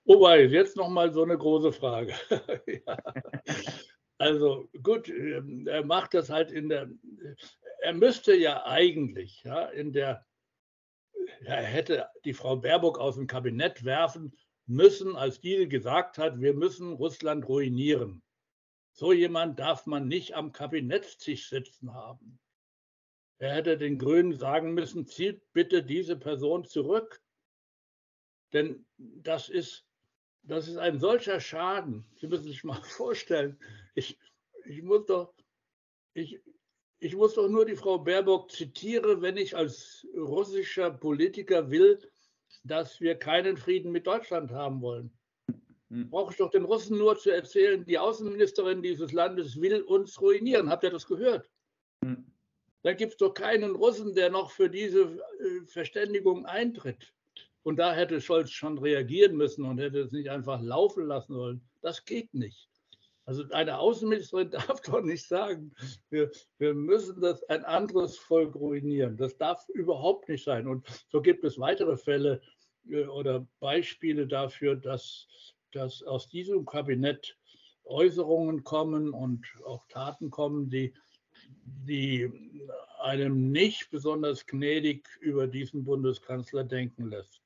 [0.07, 2.13] Wobei, jetzt nochmal so eine große Frage.
[4.19, 6.89] Also gut, ähm, er macht das halt in der,
[7.81, 10.25] er müsste ja eigentlich ja, in der
[11.45, 16.53] er hätte die Frau Baerbock aus dem Kabinett werfen müssen, als diese gesagt hat, wir
[16.53, 18.23] müssen Russland ruinieren.
[18.93, 22.39] So jemand darf man nicht am Kabinettstisch sitzen haben.
[23.39, 27.21] Er hätte den Grünen sagen müssen, zieht bitte diese Person zurück.
[28.53, 29.86] Denn das ist,
[30.47, 32.05] das ist ein solcher Schaden.
[32.19, 33.59] Sie müssen sich mal vorstellen,
[33.95, 34.17] ich,
[34.65, 35.33] ich muss doch,
[36.13, 36.39] ich,
[36.99, 41.99] ich muss doch nur die Frau Baerbock zitieren, wenn ich als russischer Politiker will,
[42.63, 45.11] dass wir keinen Frieden mit Deutschland haben wollen.
[45.89, 46.09] Hm.
[46.09, 50.69] Brauche ich doch den Russen nur zu erzählen, die Außenministerin dieses Landes will uns ruinieren.
[50.69, 51.49] Habt ihr das gehört?
[52.03, 52.25] Hm.
[52.83, 57.13] Da gibt es doch keinen Russen, der noch für diese äh, Verständigung eintritt.
[57.67, 61.61] Und da hätte Scholz schon reagieren müssen und hätte es nicht einfach laufen lassen sollen.
[61.81, 62.69] Das geht nicht.
[63.25, 65.75] Also eine Außenministerin darf doch nicht sagen,
[66.09, 69.17] wir, wir müssen das ein anderes Volk ruinieren.
[69.17, 70.65] Das darf überhaupt nicht sein.
[70.65, 72.41] Und so gibt es weitere Fälle
[72.89, 75.27] äh, oder Beispiele dafür, dass,
[75.73, 77.37] dass aus diesem Kabinett
[77.83, 80.93] Äußerungen kommen und auch Taten kommen, die,
[81.65, 82.31] die
[83.01, 87.41] einem nicht besonders gnädig über diesen Bundeskanzler denken lässt.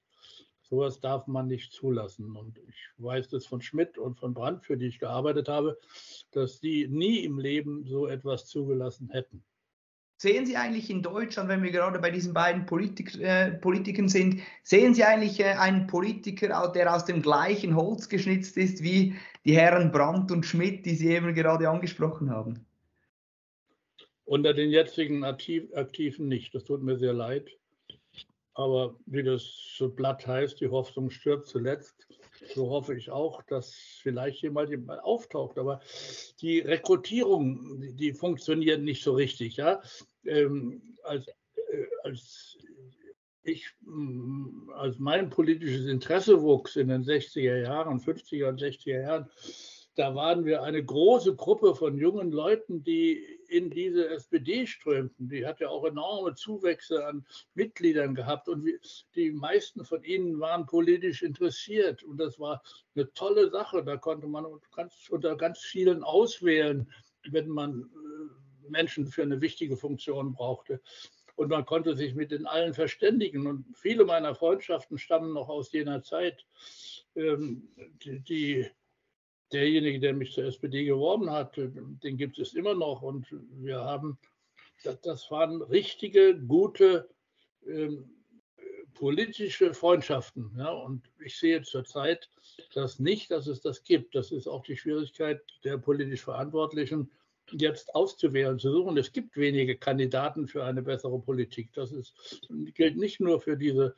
[0.71, 2.37] Sowas darf man nicht zulassen.
[2.37, 5.77] Und ich weiß das von Schmidt und von Brandt, für die ich gearbeitet habe,
[6.31, 9.43] dass die nie im Leben so etwas zugelassen hätten.
[10.15, 14.39] Sehen Sie eigentlich in Deutschland, wenn wir gerade bei diesen beiden Politik, äh, Politikern sind,
[14.63, 19.57] sehen Sie eigentlich äh, einen Politiker, der aus dem gleichen Holz geschnitzt ist wie die
[19.57, 22.65] Herren Brandt und Schmidt, die Sie eben gerade angesprochen haben?
[24.23, 26.55] Unter den jetzigen Aktiv Aktiven nicht.
[26.55, 27.49] Das tut mir sehr leid.
[28.53, 29.43] Aber wie das
[29.77, 32.07] so blatt heißt, die Hoffnung stirbt zuletzt.
[32.53, 35.57] So hoffe ich auch, dass vielleicht jemand mal auftaucht.
[35.57, 35.79] Aber
[36.41, 39.55] die Rekrutierung, die, die funktioniert nicht so richtig.
[39.55, 39.81] Ja?
[40.25, 42.57] Ähm, als, äh, als
[43.43, 49.29] ich, mm, als mein politisches Interesse wuchs in den 60er Jahren, 50er und 60er Jahren,
[50.01, 55.29] da waren wir eine große Gruppe von jungen Leuten, die in diese SPD strömten.
[55.29, 58.67] Die hat ja auch enorme Zuwächse an Mitgliedern gehabt und
[59.13, 62.01] die meisten von ihnen waren politisch interessiert.
[62.01, 62.63] Und das war
[62.95, 63.83] eine tolle Sache.
[63.83, 66.91] Da konnte man ganz, unter ganz vielen auswählen,
[67.29, 70.81] wenn man äh, Menschen für eine wichtige Funktion brauchte.
[71.35, 73.45] Und man konnte sich mit den allen verständigen.
[73.45, 76.43] Und viele meiner Freundschaften stammen noch aus jener Zeit.
[77.13, 77.69] Ähm,
[78.03, 78.65] die
[79.51, 83.01] derjenige, der mich zur SPD geworben hat, den gibt es immer noch.
[83.01, 83.27] Und
[83.61, 84.17] wir haben,
[85.03, 87.09] das, waren richtige, gute
[87.67, 88.09] ähm,
[88.93, 90.51] politische Freundschaften.
[90.57, 90.69] Ja?
[90.69, 92.29] Und ich sehe zurzeit
[92.73, 94.15] das nicht, dass es das gibt.
[94.15, 97.09] Das ist auch die Schwierigkeit der politisch Verantwortlichen,
[97.51, 98.97] jetzt auszuwählen, zu suchen.
[98.97, 101.71] Es gibt wenige Kandidaten für eine bessere Politik.
[101.73, 102.13] Das ist,
[102.73, 103.95] gilt nicht nur für diese,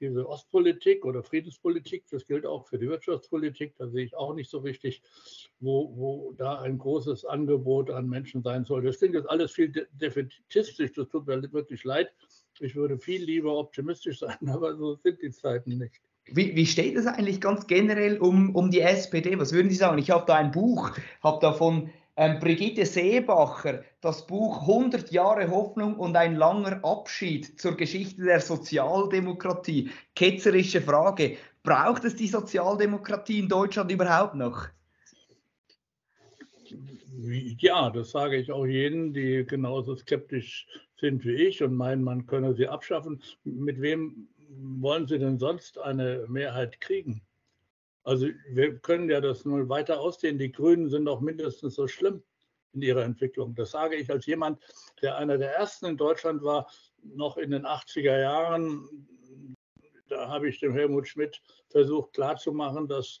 [0.00, 3.74] diese Ostpolitik oder Friedenspolitik, das gilt auch für die Wirtschaftspolitik.
[3.78, 5.02] Da sehe ich auch nicht so richtig,
[5.60, 8.82] wo, wo da ein großes Angebot an Menschen sein soll.
[8.82, 12.12] Das klingt jetzt alles viel defetistisch, das tut mir wirklich leid.
[12.60, 16.00] Ich würde viel lieber optimistisch sein, aber so sind die Zeiten nicht.
[16.26, 19.38] Wie, wie, steht es eigentlich ganz generell um, um die SPD?
[19.38, 19.98] Was würden Sie sagen?
[19.98, 25.96] Ich habe da ein Buch, habe davon ähm, Brigitte Seebacher, das Buch 100 Jahre Hoffnung
[25.96, 29.90] und ein langer Abschied zur Geschichte der Sozialdemokratie.
[30.14, 31.36] Ketzerische Frage.
[31.62, 34.68] Braucht es die Sozialdemokratie in Deutschland überhaupt noch?
[37.58, 40.66] Ja, das sage ich auch jenen, die genauso skeptisch
[41.00, 43.22] sind wie ich und meinen, man könne sie abschaffen.
[43.44, 44.28] Mit wem
[44.80, 47.22] wollen sie denn sonst eine Mehrheit kriegen?
[48.04, 50.38] Also wir können ja das nur weiter ausdehnen.
[50.38, 52.22] Die Grünen sind doch mindestens so schlimm
[52.74, 53.54] in ihrer Entwicklung.
[53.54, 54.60] Das sage ich als jemand,
[55.00, 56.70] der einer der ersten in Deutschland war,
[57.02, 59.06] noch in den 80er Jahren.
[60.08, 61.40] Da habe ich dem Helmut Schmidt
[61.70, 63.20] versucht klarzumachen, dass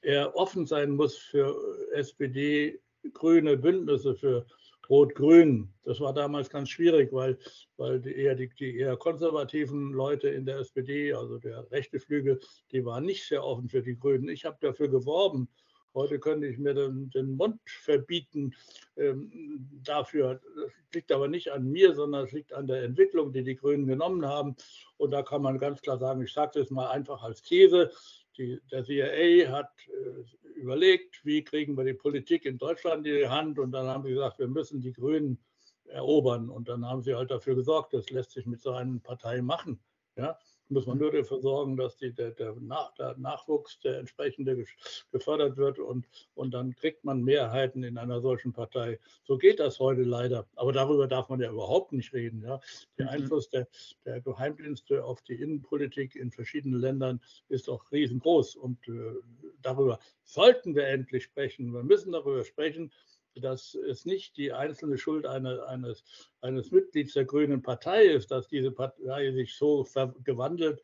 [0.00, 1.56] er offen sein muss für
[1.92, 2.80] SPD,
[3.12, 4.46] grüne Bündnisse, für
[4.90, 5.72] Rot-Grün.
[5.84, 7.38] Das war damals ganz schwierig, weil,
[7.76, 12.40] weil die eher, die, die, eher konservativen Leute in der SPD, also der rechte Flügel,
[12.72, 14.28] die waren nicht sehr offen für die Grünen.
[14.28, 15.48] Ich habe dafür geworben.
[15.92, 18.54] Heute könnte ich mir den, den Mund verbieten
[18.96, 20.40] ähm, dafür.
[20.54, 23.86] Das liegt aber nicht an mir, sondern es liegt an der Entwicklung, die die Grünen
[23.86, 24.54] genommen haben.
[24.98, 27.90] Und da kann man ganz klar sagen, ich sage das mal einfach als These,
[28.36, 33.28] die, der CIA hat äh, überlegt, wie kriegen wir die Politik in Deutschland in die
[33.28, 35.38] Hand und dann haben sie gesagt, wir müssen die Grünen
[35.86, 39.42] erobern und dann haben sie halt dafür gesorgt, das lässt sich mit so einer Partei
[39.42, 39.80] machen.
[40.16, 40.38] Ja,
[40.70, 44.64] muss man nur dafür sorgen, dass die, der, der, Nach, der, Nachwuchs, der entsprechende
[45.12, 48.98] gefördert wird und, und dann kriegt man Mehrheiten in einer solchen Partei.
[49.24, 50.46] So geht das heute leider.
[50.56, 52.42] Aber darüber darf man ja überhaupt nicht reden.
[52.42, 52.60] Ja.
[52.98, 53.12] Der mhm.
[53.12, 53.66] Einfluss der,
[54.04, 59.14] der Geheimdienste auf die Innenpolitik in verschiedenen Ländern ist doch riesengroß und äh,
[59.62, 61.72] darüber sollten wir endlich sprechen.
[61.72, 62.92] Wir müssen darüber sprechen,
[63.34, 66.04] dass es nicht die einzelne Schuld eine, eines,
[66.40, 69.86] eines Mitglieds der Grünen Partei ist, dass diese Partei sich so
[70.24, 70.82] gewandelt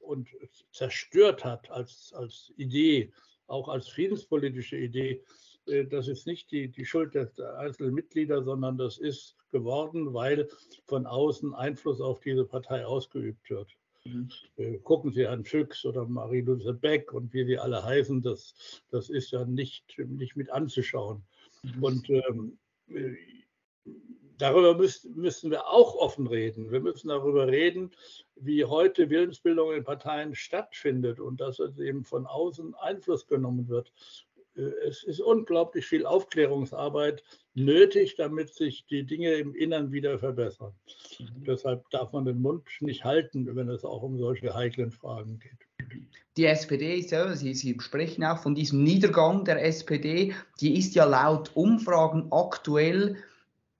[0.00, 0.28] und
[0.72, 3.12] zerstört hat als, als Idee,
[3.46, 5.22] auch als friedenspolitische Idee.
[5.66, 10.48] Äh, das ist nicht die, die Schuld der einzelnen Mitglieder, sondern das ist geworden, weil
[10.86, 13.70] von außen Einfluss auf diese Partei ausgeübt wird.
[14.04, 14.28] Mhm.
[14.56, 18.54] Äh, gucken Sie an Füchs oder Marie-Louise Beck und wie sie alle heißen, das,
[18.90, 21.22] das ist ja nicht, nicht mit anzuschauen.
[21.80, 23.14] Und ähm, äh,
[24.38, 26.70] darüber müsst, müssen wir auch offen reden.
[26.70, 27.90] Wir müssen darüber reden,
[28.36, 33.92] wie heute Willensbildung in Parteien stattfindet und dass es eben von außen Einfluss genommen wird.
[34.56, 37.22] Äh, es ist unglaublich viel Aufklärungsarbeit
[37.54, 40.74] nötig, damit sich die Dinge im Innern wieder verbessern.
[41.18, 41.44] Mhm.
[41.44, 45.67] Deshalb darf man den Mund nicht halten, wenn es auch um solche heiklen Fragen geht.
[46.38, 50.94] Die SPD ist ja, Sie, Sie sprechen auch von diesem Niedergang der SPD, die ist
[50.94, 53.16] ja laut Umfragen aktuell,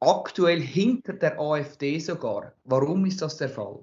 [0.00, 2.52] aktuell hinter der AfD sogar.
[2.64, 3.82] Warum ist das der Fall?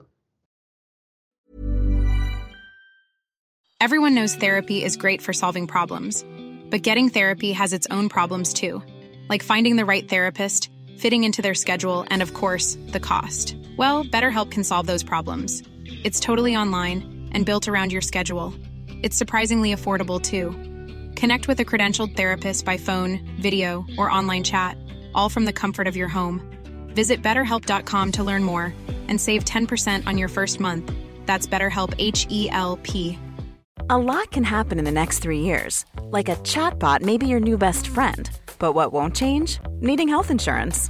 [3.80, 6.26] Everyone knows therapy is great for solving problems,
[6.70, 8.82] but getting therapy has its own problems too,
[9.30, 13.56] like finding the right therapist, fitting into their schedule, and of course, the cost.
[13.78, 15.64] Well, BetterHelp can solve those problems.
[16.04, 18.52] It's totally online and built around your schedule.
[19.04, 20.50] It's surprisingly affordable too.
[21.16, 24.78] Connect with a credentialed therapist by phone, video, or online chat,
[25.14, 26.42] all from the comfort of your home.
[26.96, 28.74] Visit betterhelp.com to learn more
[29.08, 30.92] and save 10% on your first month.
[31.26, 33.20] That's BetterHelp H E L P.
[33.90, 35.86] A lot can happen in the next three years.
[36.06, 38.30] Like a chatbot may be your new best friend.
[38.58, 39.60] But what won't change?
[39.82, 40.90] Needing health insurance.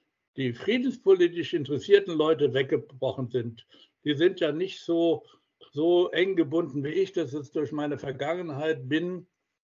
[0.37, 3.65] die friedenspolitisch interessierten Leute weggebrochen sind.
[4.03, 5.23] die sind ja nicht so,
[5.73, 9.27] so eng gebunden, wie ich das jetzt durch meine Vergangenheit bin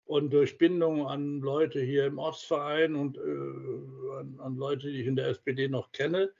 [0.05, 5.07] und durch Bindung an Leute hier im Ortsverein und äh, an, an, Leute, die ich
[5.07, 6.33] in der SPD noch kenne,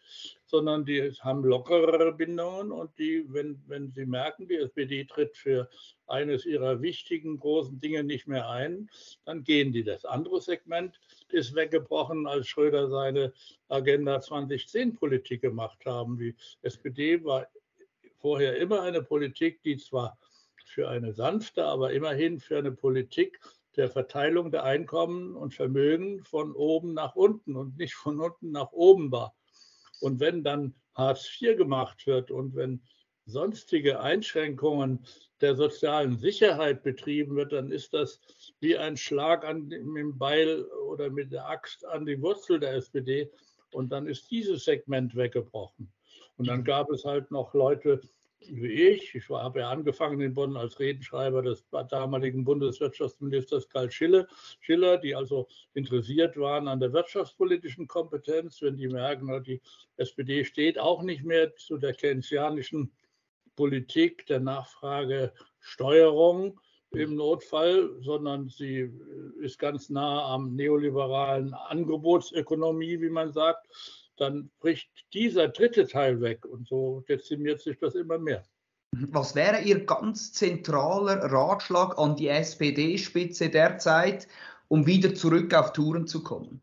[0.47, 5.71] sondern die haben lockerere Bindungen und die, wenn, wenn sie merken, die SPD tritt für
[6.07, 8.91] eines ihrer wichtigen großen Dinge nicht mehr ein,
[9.25, 9.85] dann gehen die.
[9.85, 11.01] Das andere Segment
[11.33, 13.33] ist weggebrochen, als Schröder seine
[13.69, 16.19] Agenda 2010-Politik gemacht haben.
[16.19, 17.47] Die SPD war
[18.19, 20.19] vorher immer eine Politik, die zwar
[20.65, 23.41] für eine sanfte, aber immerhin für eine Politik
[23.77, 28.73] der Verteilung der Einkommen und Vermögen von oben nach unten und nicht von unten nach
[28.73, 29.35] oben war.
[30.01, 32.83] Und wenn dann Hartz IV gemacht wird und wenn
[33.25, 35.07] sonstige Einschränkungen
[35.43, 38.21] der sozialen Sicherheit betrieben wird, dann ist das
[38.61, 42.75] wie ein Schlag an, mit dem Beil oder mit der Axt an die Wurzel der
[42.75, 43.31] SPD.
[43.73, 45.93] Und dann ist dieses Segment weggebrochen.
[46.37, 48.01] Und dann gab es halt noch Leute,
[48.49, 49.15] wie ich.
[49.15, 54.27] Ich habe ja angefangen in Bonn als Redenschreiber des damaligen Bundeswirtschaftsministers Karl Schiller,
[54.61, 59.61] Schiller, die also interessiert waren an der wirtschaftspolitischen Kompetenz, wenn die merken, die
[59.97, 62.93] SPD steht auch nicht mehr zu der keynesianischen
[63.57, 68.93] Politik der Nachfragesteuerung im Notfall, sondern sie
[69.41, 73.67] ist ganz nah am neoliberalen Angebotsökonomie, wie man sagt
[74.17, 78.45] dann bricht dieser dritte Teil weg und so dezimiert sich das immer mehr.
[78.93, 84.29] Was wäre Ihr ganz zentraler Ratschlag an die SPD-Spitze derzeit,
[84.69, 86.61] um wieder zurück auf Touren zu kommen?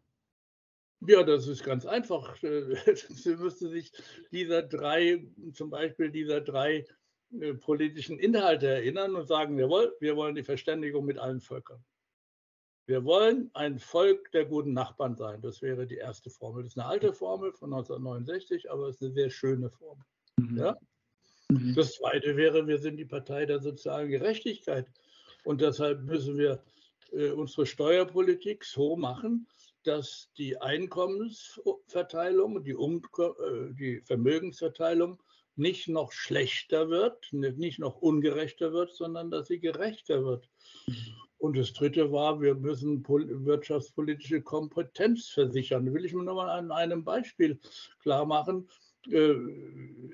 [1.08, 2.36] Ja, das ist ganz einfach.
[2.41, 3.91] Sie müsste sich
[4.32, 6.86] dieser drei, zum Beispiel dieser drei
[7.39, 11.84] äh, politischen Inhalte erinnern und sagen, jawohl, wir wollen die Verständigung mit allen Völkern.
[12.86, 15.41] Wir wollen ein Volk der guten Nachbarn sein.
[15.41, 16.64] Das wäre die erste Formel.
[16.64, 20.04] Das ist eine alte Formel von 1969, aber es ist eine sehr schöne Formel.
[20.38, 20.58] Mhm.
[20.58, 20.78] Ja?
[21.50, 21.76] Mhm.
[21.76, 24.88] Das zweite wäre, wir sind die Partei der sozialen Gerechtigkeit.
[25.43, 26.64] Und deshalb müssen wir
[27.12, 29.47] äh, unsere Steuerpolitik so machen,
[29.89, 35.19] dass die Einkommensverteilung, die, um, äh, die Vermögensverteilung
[35.55, 40.47] nicht noch schlechter wird, nicht noch ungerechter wird, sondern dass sie gerechter wird.
[40.85, 40.93] Mhm.
[41.39, 45.87] Und das Dritte war, wir müssen wirtschaftspolitische Kompetenz versichern.
[45.87, 47.59] Da will ich mir nochmal an einem Beispiel
[48.03, 48.69] klar machen.
[49.09, 49.33] Äh,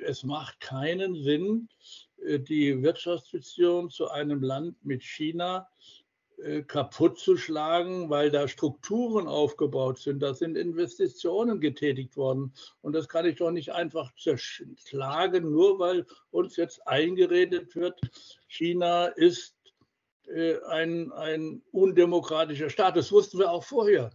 [0.05, 1.67] es macht keinen Sinn,
[2.23, 5.67] äh, die Wirtschaftsbeziehungen zu einem Land mit China
[6.68, 10.20] kaputt zu schlagen, weil da Strukturen aufgebaut sind.
[10.22, 12.54] Da sind Investitionen getätigt worden.
[12.82, 18.00] Und das kann ich doch nicht einfach zerschlagen, nur weil uns jetzt eingeredet wird,
[18.48, 19.56] China ist
[20.28, 22.98] äh, ein, ein undemokratischer Staat.
[22.98, 24.12] Das wussten wir auch vorher.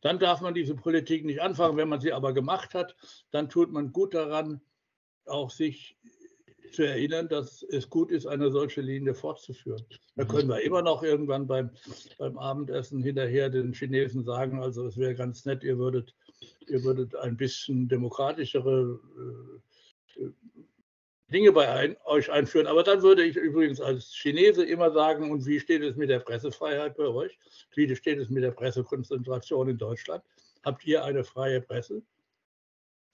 [0.00, 1.76] Dann darf man diese Politik nicht anfangen.
[1.76, 2.94] Wenn man sie aber gemacht hat,
[3.30, 4.60] dann tut man gut daran,
[5.26, 5.96] auch sich
[6.74, 9.84] zu erinnern, dass es gut ist, eine solche Linie fortzuführen.
[10.16, 11.70] Da können wir immer noch irgendwann beim,
[12.18, 16.14] beim Abendessen hinterher den Chinesen sagen, also es wäre ganz nett, ihr würdet,
[16.66, 19.00] ihr würdet ein bisschen demokratischere
[20.18, 20.28] äh,
[21.32, 22.66] Dinge bei ein, euch einführen.
[22.66, 26.20] Aber dann würde ich übrigens als Chinese immer sagen, und wie steht es mit der
[26.20, 27.38] Pressefreiheit bei euch?
[27.74, 30.22] Wie steht es mit der Pressekonzentration in Deutschland?
[30.64, 32.02] Habt ihr eine freie Presse?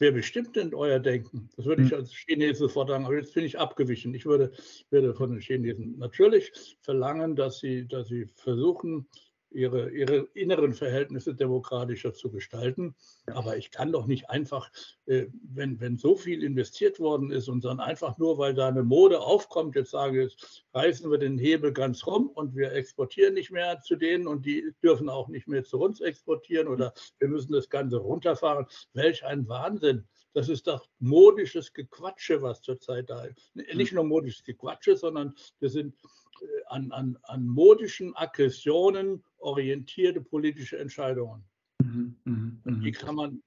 [0.01, 1.51] Wer bestimmt denn euer Denken?
[1.57, 1.99] Das würde ich hm.
[1.99, 4.15] als Chinese fordern, aber jetzt bin ich abgewichen.
[4.15, 4.51] Ich würde,
[4.89, 9.07] würde von den Chinesen natürlich verlangen, dass sie, dass sie versuchen,
[9.51, 12.95] ihre, ihre inneren Verhältnisse demokratischer zu gestalten.
[13.27, 14.71] Aber ich kann doch nicht einfach,
[15.07, 18.83] äh, wenn, wenn so viel investiert worden ist und dann einfach nur, weil da eine
[18.83, 20.37] Mode aufkommt, jetzt sage ich,
[20.73, 24.73] reißen wir den Hebel ganz rum und wir exportieren nicht mehr zu denen und die
[24.83, 28.67] dürfen auch nicht mehr zu uns exportieren oder wir müssen das Ganze runterfahren.
[28.93, 30.07] Welch ein Wahnsinn.
[30.33, 33.51] Das ist doch modisches Gequatsche, was zurzeit da ist.
[33.55, 35.95] Nicht nur modisches Gequatsche, sondern wir sind
[36.41, 41.45] äh, an, an, an modischen Aggressionen orientierte politische Entscheidungen.
[41.83, 42.95] Mhm, mh, Und die mhm.
[42.95, 43.43] kann man,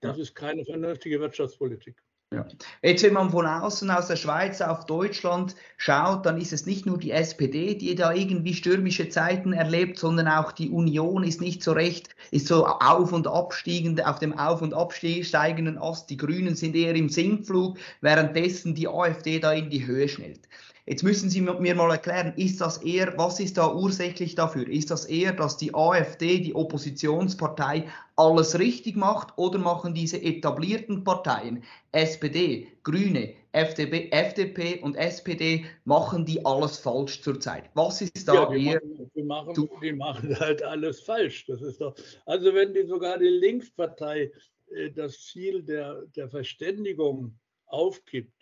[0.00, 1.96] das ist keine vernünftige Wirtschaftspolitik.
[2.32, 2.46] Ja.
[2.82, 6.86] Jetzt, wenn man von außen aus der Schweiz auf Deutschland schaut, dann ist es nicht
[6.86, 11.62] nur die SPD, die da irgendwie stürmische Zeiten erlebt, sondern auch die Union ist nicht
[11.62, 16.08] so recht, ist so auf und abstiegend, auf dem auf und absteigenden Ast.
[16.08, 20.48] Die Grünen sind eher im Sinkflug, währenddessen die AfD da in die Höhe schnellt.
[20.84, 24.68] Jetzt müssen Sie mir mal erklären, ist das eher, was ist da ursächlich dafür?
[24.68, 31.04] Ist das eher, dass die AfD, die Oppositionspartei, alles richtig macht oder machen diese etablierten
[31.04, 31.62] Parteien,
[31.92, 37.70] SPD, Grüne, FDP, FDP und SPD, machen die alles falsch zurzeit?
[37.74, 38.80] Was ist da ja, die eher?
[38.82, 41.46] Machen, die, machen, die machen halt alles falsch.
[41.46, 41.94] Das ist doch,
[42.26, 44.32] also wenn die sogar die Linkspartei
[44.74, 48.41] äh, das Ziel der, der Verständigung aufgibt,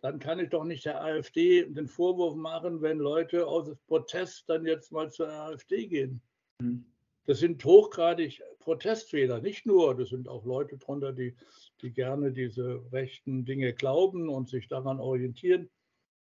[0.00, 4.64] dann kann ich doch nicht der AfD den Vorwurf machen, wenn Leute aus Protest dann
[4.64, 6.22] jetzt mal zur AfD gehen.
[6.60, 6.84] Mhm.
[7.26, 11.36] Das sind hochgradig Protestwähler, nicht nur, das sind auch Leute drunter, die,
[11.80, 15.70] die gerne diese rechten Dinge glauben und sich daran orientieren.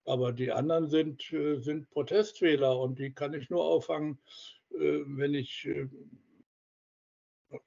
[0.04, 4.18] Aber die anderen sind, äh, sind Protestwähler und die kann ich nur auffangen,
[4.70, 5.68] äh, wenn ich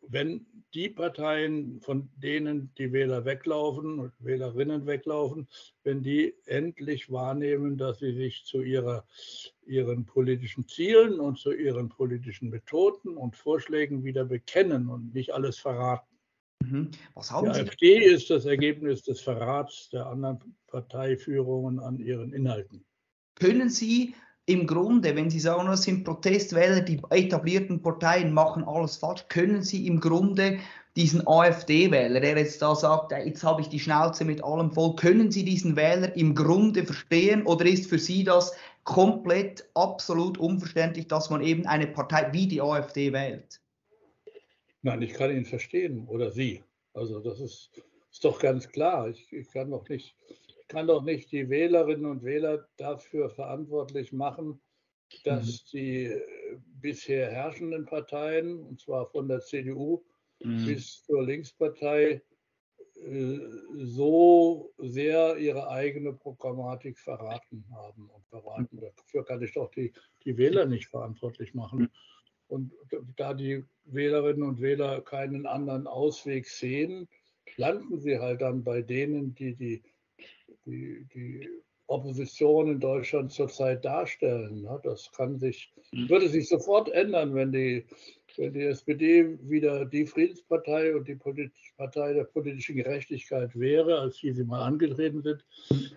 [0.02, 5.48] wenn die Parteien, von denen die Wähler weglaufen und Wählerinnen weglaufen,
[5.84, 9.06] wenn die endlich wahrnehmen, dass sie sich zu ihrer,
[9.66, 15.58] ihren politischen Zielen und zu ihren politischen Methoden und Vorschlägen wieder bekennen und nicht alles
[15.58, 16.08] verraten.
[16.62, 16.92] Mhm.
[17.14, 17.62] Was haben die Sie?
[17.62, 22.86] AfD ist das Ergebnis des Verrats der anderen Parteiführungen an ihren Inhalten.
[23.36, 24.14] Können Sie
[24.50, 29.62] im Grunde, wenn Sie sagen, das sind Protestwähler, die etablierten Parteien machen alles falsch, können
[29.62, 30.58] Sie im Grunde
[30.96, 35.32] diesen AfD-Wähler, der jetzt da sagt, jetzt habe ich die Schnauze mit allem voll, können
[35.32, 41.30] Sie diesen Wähler im Grunde verstehen oder ist für Sie das komplett absolut unverständlich, dass
[41.30, 43.62] man eben eine Partei wie die AfD wählt?
[44.82, 46.64] Nein, ich kann ihn verstehen oder Sie.
[46.96, 47.70] Also das ist,
[48.12, 49.10] ist doch ganz klar.
[49.10, 50.16] Ich, ich kann doch nicht
[50.70, 54.62] kann doch nicht die Wählerinnen und Wähler dafür verantwortlich machen,
[55.24, 55.70] dass mhm.
[55.74, 56.22] die äh,
[56.80, 60.04] bisher herrschenden Parteien, und zwar von der CDU
[60.42, 60.66] mhm.
[60.66, 62.22] bis zur Linkspartei,
[63.04, 63.40] äh,
[63.78, 68.80] so sehr ihre eigene Programmatik verraten haben und verraten.
[68.80, 69.92] Dafür kann ich doch die,
[70.24, 71.80] die Wähler nicht verantwortlich machen.
[71.80, 71.90] Mhm.
[72.48, 72.74] Und
[73.16, 77.08] da die Wählerinnen und Wähler keinen anderen Ausweg sehen,
[77.58, 79.84] landen sie halt dann bei denen, die die
[80.66, 81.50] die, die
[81.90, 84.62] Opposition in Deutschland zurzeit darstellen.
[84.62, 84.80] Ne?
[84.84, 86.10] Das kann sich, mhm.
[86.10, 87.86] würde sich sofort ändern, wenn die,
[88.38, 91.18] wenn die SPD wieder die Friedenspartei und die
[91.78, 95.44] Partei der politischen Gerechtigkeit wäre, als die sie mal angetreten sind,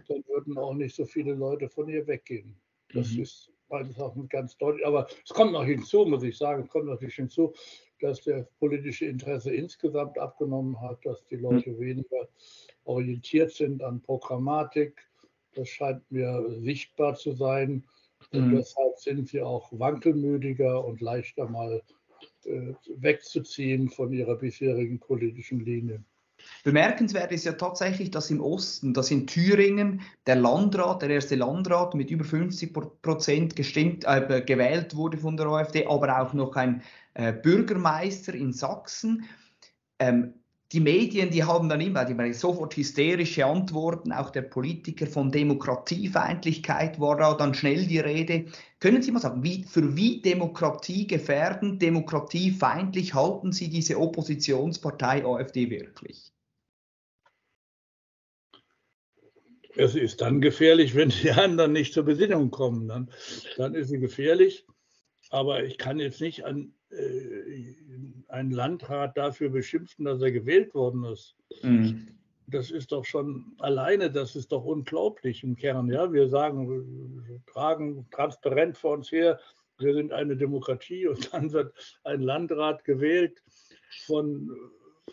[0.09, 2.57] dann würden auch nicht so viele Leute von ihr weggehen.
[2.95, 3.23] Das mhm.
[3.23, 4.87] ist meines Erachtens ganz deutlich.
[4.87, 7.53] Aber es kommt noch hinzu, muss ich sagen, es kommt natürlich hinzu,
[8.03, 11.81] dass der politische Interesse insgesamt abgenommen hat, dass die Leute mhm.
[11.81, 12.29] weniger
[12.85, 15.09] orientiert sind an Programmatik.
[15.55, 17.85] Das scheint mir sichtbar zu sein.
[18.33, 18.57] Und mhm.
[18.57, 21.83] deshalb sind sie auch wankelmütiger und leichter mal
[22.45, 26.03] äh, wegzuziehen von ihrer bisherigen politischen Linie.
[26.65, 31.95] Bemerkenswert ist ja tatsächlich, dass im Osten, dass in Thüringen der Landrat, der erste Landrat
[31.95, 36.83] mit über 50 Prozent gestimmt, äh, gewählt wurde von der AfD, aber auch noch ein
[37.15, 39.25] äh, Bürgermeister in Sachsen.
[39.99, 40.35] Ähm,
[40.71, 46.99] die Medien, die haben dann immer die sofort hysterische Antworten, auch der Politiker von Demokratiefeindlichkeit
[46.99, 48.47] war da dann schnell die Rede.
[48.79, 56.33] Können Sie mal sagen, wie, für wie demokratiegefährdend, demokratiefeindlich halten Sie diese Oppositionspartei AfD wirklich?
[59.77, 62.89] Es ist dann gefährlich, wenn die anderen nicht zur Besinnung kommen.
[62.89, 63.11] Dann,
[63.57, 64.67] dann ist sie gefährlich.
[65.31, 67.75] Aber ich kann jetzt nicht an äh,
[68.29, 71.37] einen Landrat dafür beschimpfen, dass er gewählt worden ist.
[71.63, 72.09] Mhm.
[72.47, 75.89] Das ist doch schon alleine, das ist doch unglaublich im Kern.
[75.89, 79.41] Ja, wir sagen, wir tragen transparent vor uns her,
[79.79, 81.73] wir sind eine Demokratie und dann wird
[82.05, 83.43] ein Landrat gewählt
[84.07, 84.51] von,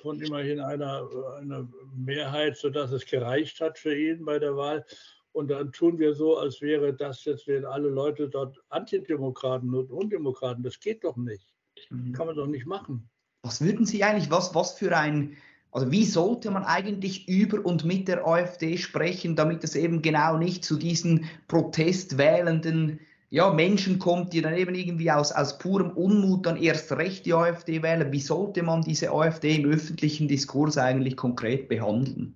[0.02, 1.08] von immerhin einer,
[1.40, 4.86] einer Mehrheit, sodass es gereicht hat für ihn bei der Wahl.
[5.32, 9.92] Und dann tun wir so, als wäre das jetzt, wären alle Leute dort Antidemokraten und
[9.92, 10.64] Undemokraten.
[10.64, 11.48] Das geht doch nicht.
[11.90, 12.14] Mhm.
[12.14, 13.10] Kann man doch nicht machen.
[13.44, 15.38] Was würden Sie eigentlich, was, was für ein,
[15.72, 20.38] also wie sollte man eigentlich über und mit der AfD sprechen, damit es eben genau
[20.38, 23.00] nicht zu diesen protestwählenden
[23.32, 27.34] ja, Menschen kommt, die dann eben irgendwie aus, aus purem Unmut dann erst recht die
[27.34, 28.12] AfD wählen.
[28.12, 32.36] Wie sollte man diese AfD im öffentlichen Diskurs eigentlich konkret behandeln?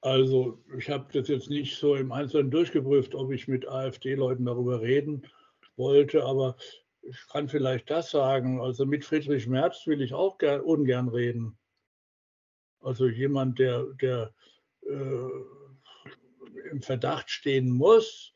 [0.00, 4.82] Also ich habe das jetzt nicht so im Einzelnen durchgeprüft, ob ich mit AfD-Leuten darüber
[4.82, 5.26] reden
[5.76, 6.56] wollte, aber
[7.02, 8.60] ich kann vielleicht das sagen.
[8.60, 11.56] Also mit Friedrich Merz will ich auch gern, ungern reden.
[12.80, 14.34] Also jemand, der, der
[14.82, 15.30] äh,
[16.70, 18.32] im Verdacht stehen muss,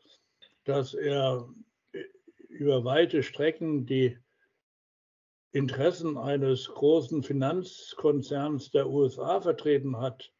[0.64, 1.48] dass er
[2.48, 4.18] über weite Strecken die
[5.52, 10.32] Interessen eines großen Finanzkonzerns der USA vertreten hat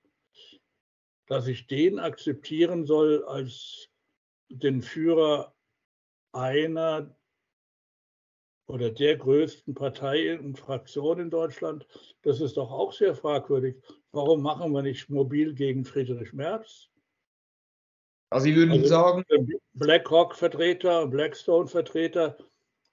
[1.28, 3.88] dass ich den akzeptieren soll als
[4.48, 5.54] den Führer
[6.32, 7.14] einer
[8.66, 11.86] oder der größten Partei und Fraktion in Deutschland,
[12.22, 13.76] das ist doch auch sehr fragwürdig.
[14.12, 16.88] Warum machen wir nicht mobil gegen Friedrich Merz?
[18.30, 19.24] Also Sie würden also, sagen.
[19.74, 22.36] BlackRock-Vertreter, Blackstone-Vertreter,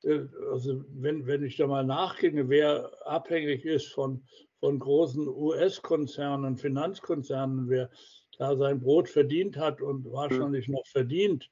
[0.04, 0.22] äh,
[0.52, 4.24] also wenn, wenn ich da mal nachginge, wer abhängig ist von,
[4.60, 7.90] von großen US-Konzernen, Finanzkonzernen, wer
[8.38, 11.50] da sein Brot verdient hat und wahrscheinlich noch verdient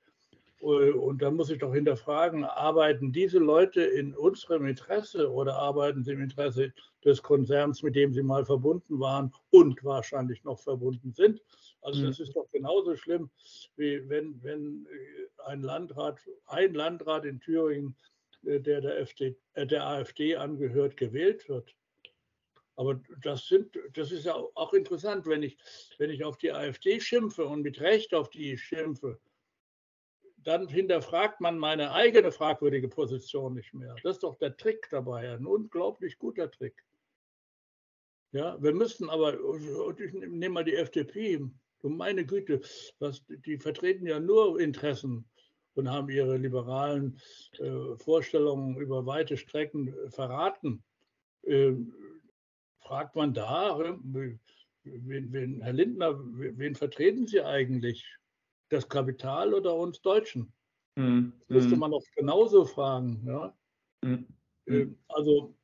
[0.64, 6.14] Und da muss ich doch hinterfragen, arbeiten diese Leute in unserem Interesse oder arbeiten sie
[6.14, 6.72] im Interesse
[7.04, 11.42] des Konzerns, mit dem sie mal verbunden waren und wahrscheinlich noch verbunden sind?
[11.82, 12.24] Also das mhm.
[12.24, 13.30] ist doch genauso schlimm,
[13.76, 17.98] wie wenn, wenn äh, ein Landrat, ein Landrat in Thüringen,
[18.46, 21.76] äh, der der, FD, äh, der AfD angehört, gewählt wird.
[22.78, 25.58] Aber das, sind, das ist ja auch interessant, wenn ich,
[25.98, 29.20] wenn ich auf die AfD schimpfe und mit Recht auf die schimpfe,
[30.44, 33.96] dann hinterfragt man meine eigene fragwürdige Position nicht mehr.
[34.04, 36.84] Das ist doch der Trick dabei, ein unglaublich guter Trick.
[38.32, 39.38] Ja, wir müssen aber,
[40.00, 41.40] ich nehme mal die FDP,
[41.82, 42.62] du meine Güte,
[43.00, 45.30] was, die vertreten ja nur Interessen
[45.76, 47.20] und haben ihre liberalen
[47.60, 50.84] äh, Vorstellungen über weite Strecken verraten.
[51.46, 51.94] Ähm,
[52.80, 54.40] fragt man da, wen,
[54.84, 58.06] wen, Herr Lindner, wen vertreten Sie eigentlich?
[58.74, 60.52] Das Kapital oder uns Deutschen?
[60.96, 61.34] Mhm.
[61.42, 61.80] Das müsste hm.
[61.80, 63.24] man auch genauso fragen.
[63.26, 63.56] Ja?
[64.02, 64.98] Mhm.
[65.08, 65.56] Also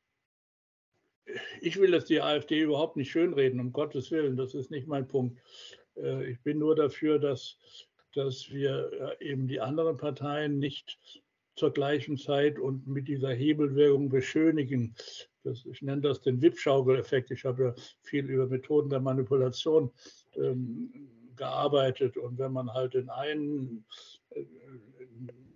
[1.62, 5.08] ich will jetzt die AfD überhaupt nicht schönreden, um Gottes Willen, das ist nicht mein
[5.08, 5.40] Punkt.
[5.96, 7.58] Äh, ich bin nur dafür, dass,
[8.14, 11.00] dass wir äh, eben die anderen Parteien nicht
[11.56, 14.96] zur gleichen Zeit und mit dieser Hebelwirkung beschönigen.
[15.44, 17.32] Das, ich nenne das den Wippschaukel-Effekt.
[17.32, 19.92] Ich habe ja viel über Methoden der Manipulation
[20.36, 22.18] ähm, gearbeitet.
[22.18, 23.84] Und wenn man halt den einen
[24.30, 24.44] äh,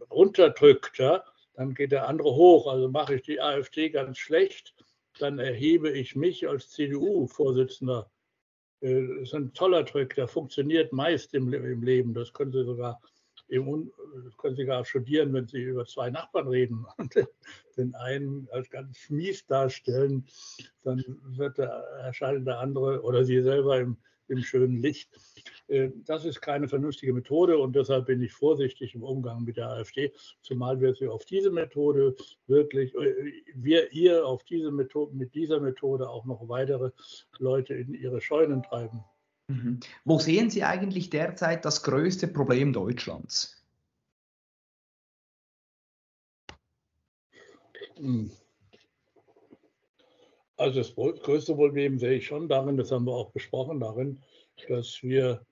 [0.09, 1.23] runterdrückt, ja,
[1.53, 2.65] dann geht der andere hoch.
[2.65, 4.73] Also mache ich die AfD ganz schlecht,
[5.19, 8.09] dann erhebe ich mich als CDU-Vorsitzender.
[8.81, 12.15] Äh, das ist ein toller Trick, der funktioniert meist im, im Leben.
[12.15, 12.99] Das können Sie sogar
[13.49, 13.91] im,
[14.38, 17.13] können Sie gar studieren, wenn Sie über zwei Nachbarn reden und
[17.77, 20.25] den einen als ganz mies darstellen,
[20.84, 21.69] dann wird der,
[22.01, 23.97] erscheint der andere oder Sie selber im,
[24.28, 25.09] im schönen Licht.
[25.67, 29.69] Äh, das ist keine vernünftige Methode und deshalb bin ich vorsichtig im Umgang mit der
[29.69, 30.11] AfD,
[30.41, 32.15] zumal wir sie auf diese Methode
[32.47, 36.91] wirklich, äh, wir ihr auf diese Methode, mit dieser Methode auch noch weitere
[37.39, 39.03] Leute in ihre Scheunen treiben.
[39.47, 39.80] Mhm.
[40.05, 43.59] Wo sehen Sie eigentlich derzeit das größte Problem Deutschlands?
[47.97, 48.32] Hm.
[50.64, 54.22] Also das größte Problem sehe ich schon darin, das haben wir auch besprochen, darin,
[54.70, 55.45] dass wir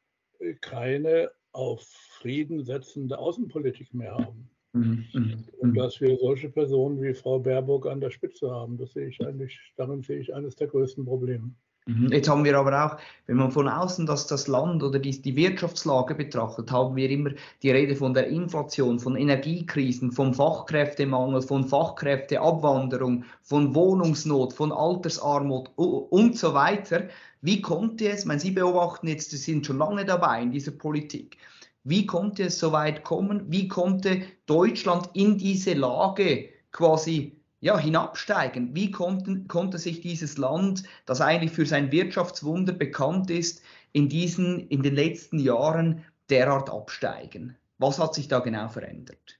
[0.62, 4.50] keine auf Frieden setzende Außenpolitik mehr haben.
[4.72, 5.06] Mhm.
[5.14, 5.46] Mhm.
[5.58, 9.20] Und dass wir solche Personen wie Frau Baerbock an der Spitze haben, das sehe ich
[9.20, 11.54] eigentlich, darin sehe ich eines der größten Probleme.
[11.88, 12.12] Mhm.
[12.12, 15.36] Jetzt haben wir aber auch, wenn man von außen das, das Land oder die, die
[15.36, 17.32] Wirtschaftslage betrachtet, haben wir immer
[17.64, 25.72] die Rede von der Inflation, von Energiekrisen, vom Fachkräftemangel, von Fachkräfteabwanderung, von Wohnungsnot, von Altersarmut
[25.76, 27.10] und so weiter.
[27.42, 30.72] Wie konnte es, ich meine, Sie beobachten jetzt, Sie sind schon lange dabei in dieser
[30.72, 31.38] Politik,
[31.84, 33.46] wie konnte es so weit kommen?
[33.48, 38.76] Wie konnte Deutschland in diese Lage quasi ja, hinabsteigen?
[38.76, 44.68] Wie konnten, konnte sich dieses Land, das eigentlich für sein Wirtschaftswunder bekannt ist, in, diesen,
[44.68, 47.56] in den letzten Jahren derart absteigen?
[47.78, 49.40] Was hat sich da genau verändert?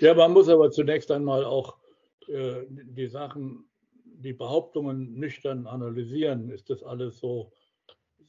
[0.00, 1.76] Ja, man muss aber zunächst einmal auch
[2.26, 3.64] äh, die Sachen,
[4.04, 6.50] die Behauptungen nüchtern analysieren.
[6.50, 7.52] Ist das alles so,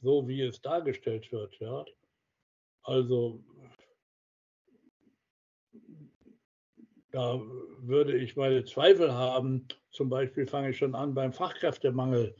[0.02, 1.58] so wie es dargestellt wird?
[1.60, 1.84] Ja?
[2.82, 3.42] Also
[7.16, 7.40] Da
[7.80, 9.66] würde ich meine Zweifel haben.
[9.90, 12.36] Zum Beispiel fange ich schon an beim Fachkräftemangel.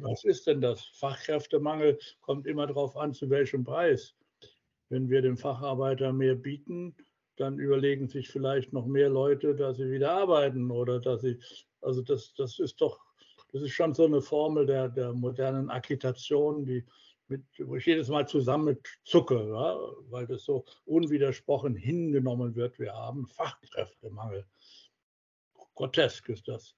[0.00, 0.84] Was ist denn das?
[0.92, 4.14] Fachkräftemangel kommt immer darauf an, zu welchem Preis.
[4.90, 6.94] Wenn wir dem Facharbeiter mehr bieten,
[7.36, 11.38] dann überlegen sich vielleicht noch mehr Leute, dass sie wieder arbeiten oder dass sie,
[11.80, 13.00] also das, das ist doch,
[13.54, 16.84] das ist schon so eine Formel der, der modernen Agitation, die
[17.30, 19.78] mit, wo ich jedes Mal zusammen zucke, ja,
[20.10, 22.78] weil das so unwidersprochen hingenommen wird.
[22.78, 24.44] Wir haben Fachkräftemangel.
[25.74, 26.76] Grotesk ist das.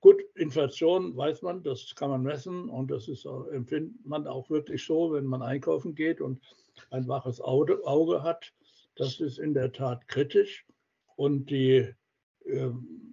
[0.00, 4.84] Gut, Inflation weiß man, das kann man messen und das ist, empfindet man auch wirklich
[4.84, 6.42] so, wenn man einkaufen geht und
[6.90, 8.52] ein waches Auge, Auge hat.
[8.96, 10.66] Das ist in der Tat kritisch
[11.14, 11.94] und die
[12.46, 13.11] ähm,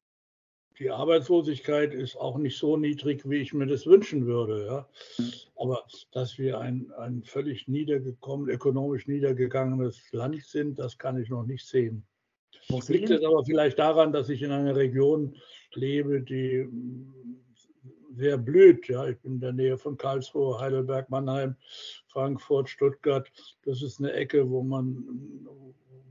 [0.79, 4.65] die Arbeitslosigkeit ist auch nicht so niedrig, wie ich mir das wünschen würde.
[4.65, 4.89] Ja.
[5.57, 11.45] Aber dass wir ein, ein völlig niedergekommen, ökonomisch niedergegangenes Land sind, das kann ich noch
[11.45, 12.05] nicht sehen.
[12.69, 15.35] Das liegt es aber vielleicht daran, dass ich in einer Region
[15.73, 16.67] lebe, die
[18.15, 18.87] sehr blüht.
[18.87, 21.55] Ja, ich bin in der Nähe von Karlsruhe, Heidelberg, Mannheim,
[22.07, 23.29] Frankfurt, Stuttgart.
[23.63, 25.03] Das ist eine Ecke, wo man,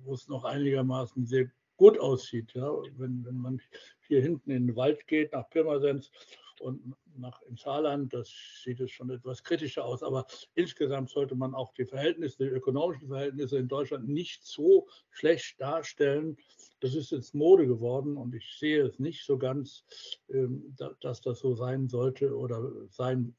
[0.05, 2.53] wo es noch einigermaßen sehr gut aussieht.
[2.53, 3.63] Ja, wenn, wenn man
[4.07, 6.11] hier hinten in den Wald geht, nach Pirmasens
[6.61, 8.31] und nach, im Saarland, das
[8.63, 10.03] sieht es schon etwas kritischer aus.
[10.03, 15.61] Aber insgesamt sollte man auch die Verhältnisse, die ökonomischen Verhältnisse in Deutschland nicht so schlecht
[15.61, 16.37] darstellen.
[16.81, 19.85] Das ist jetzt Mode geworden und ich sehe es nicht so ganz,
[20.29, 23.35] ähm, dass das so sein sollte oder sein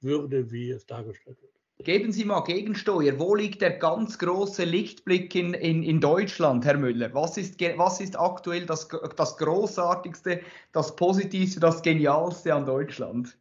[0.00, 1.63] würde, wie es dargestellt wird.
[1.84, 3.18] Geben Sie mal Gegensteuer.
[3.18, 7.12] Wo liegt der ganz große Lichtblick in, in, in Deutschland, Herr Müller?
[7.12, 10.40] Was ist, was ist aktuell das, das Großartigste,
[10.72, 13.38] das Positivste, das Genialste an Deutschland?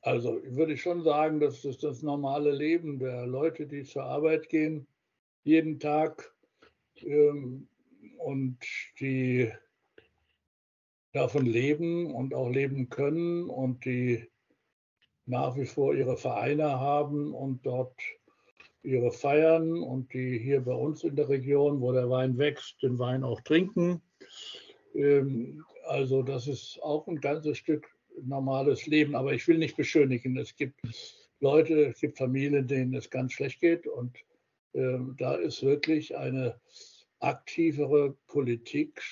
[0.00, 4.48] Also würde ich schon sagen, das ist das normale Leben der Leute, die zur Arbeit
[4.48, 4.86] gehen,
[5.44, 6.32] jeden Tag
[7.02, 7.68] ähm,
[8.16, 8.58] und
[8.98, 9.52] die
[11.12, 14.28] davon leben und auch leben können und die
[15.26, 17.94] nach wie vor ihre Vereine haben und dort
[18.82, 22.98] ihre Feiern und die hier bei uns in der Region, wo der Wein wächst, den
[22.98, 24.00] Wein auch trinken.
[24.94, 27.88] Ähm, also das ist auch ein ganzes Stück
[28.22, 30.36] normales Leben, aber ich will nicht beschönigen.
[30.36, 30.80] Es gibt
[31.40, 34.16] Leute, es gibt Familien, denen es ganz schlecht geht und
[34.74, 36.60] ähm, da ist wirklich eine
[37.18, 39.02] aktivere Politik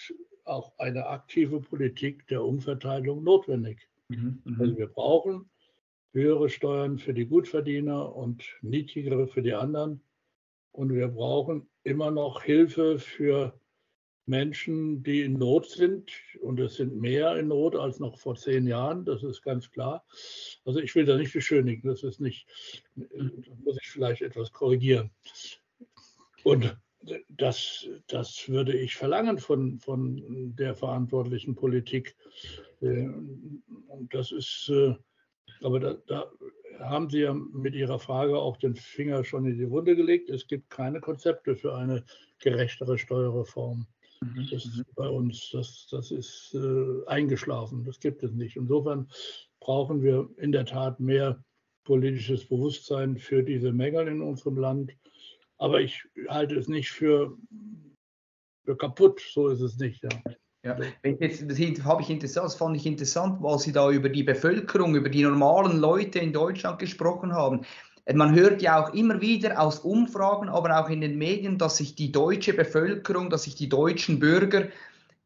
[0.49, 3.89] auch eine aktive Politik der Umverteilung notwendig.
[4.09, 5.51] Mhm, mhm, also wir brauchen
[6.13, 10.01] höhere Steuern für die Gutverdiener und niedrigere für die anderen.
[10.73, 13.59] Und wir brauchen immer noch Hilfe für
[14.27, 16.13] Menschen, die in Not sind.
[16.41, 20.05] Und es sind mehr in Not als noch vor zehn Jahren, das ist ganz klar.
[20.65, 22.47] Also ich will da nicht beschönigen, das ist nicht,
[22.95, 23.07] da
[23.65, 25.11] muss ich vielleicht etwas korrigieren.
[26.45, 26.77] Und
[27.29, 32.17] das, das würde ich verlangen von, von der verantwortlichen Politik.
[32.81, 34.95] Äh, und das ist, äh,
[35.63, 36.31] aber da, da,
[36.81, 40.31] haben Sie ja mit Ihrer Frage auch den Finger schon in die Wunde gelegt.
[40.31, 42.05] Es gibt keine Konzepte für eine
[42.39, 43.87] gerechtere Steuerreform.
[44.21, 44.49] Mhm.
[44.51, 47.85] Das ist bei uns, das, das ist äh, eingeschlafen.
[47.85, 48.57] Das gibt es nicht.
[48.57, 49.09] Insofern
[49.61, 51.43] brauchen wir in der Tat mehr
[51.85, 54.93] politisches Bewusstsein für diese Mängel in unserem Land
[55.59, 57.37] aber ich halte es nicht für,
[58.65, 59.21] für kaputt.
[59.33, 60.03] So ist es nicht.
[60.03, 60.11] Ja.
[60.65, 64.25] Ja, jetzt, das habe ich interessant, das fand ich interessant, weil Sie da über die
[64.25, 67.65] Bevölkerung, über die normalen Leute in Deutschland gesprochen haben.
[68.13, 71.95] Man hört ja auch immer wieder aus Umfragen, aber auch in den Medien, dass sich
[71.95, 74.69] die deutsche Bevölkerung, dass sich die deutschen Bürger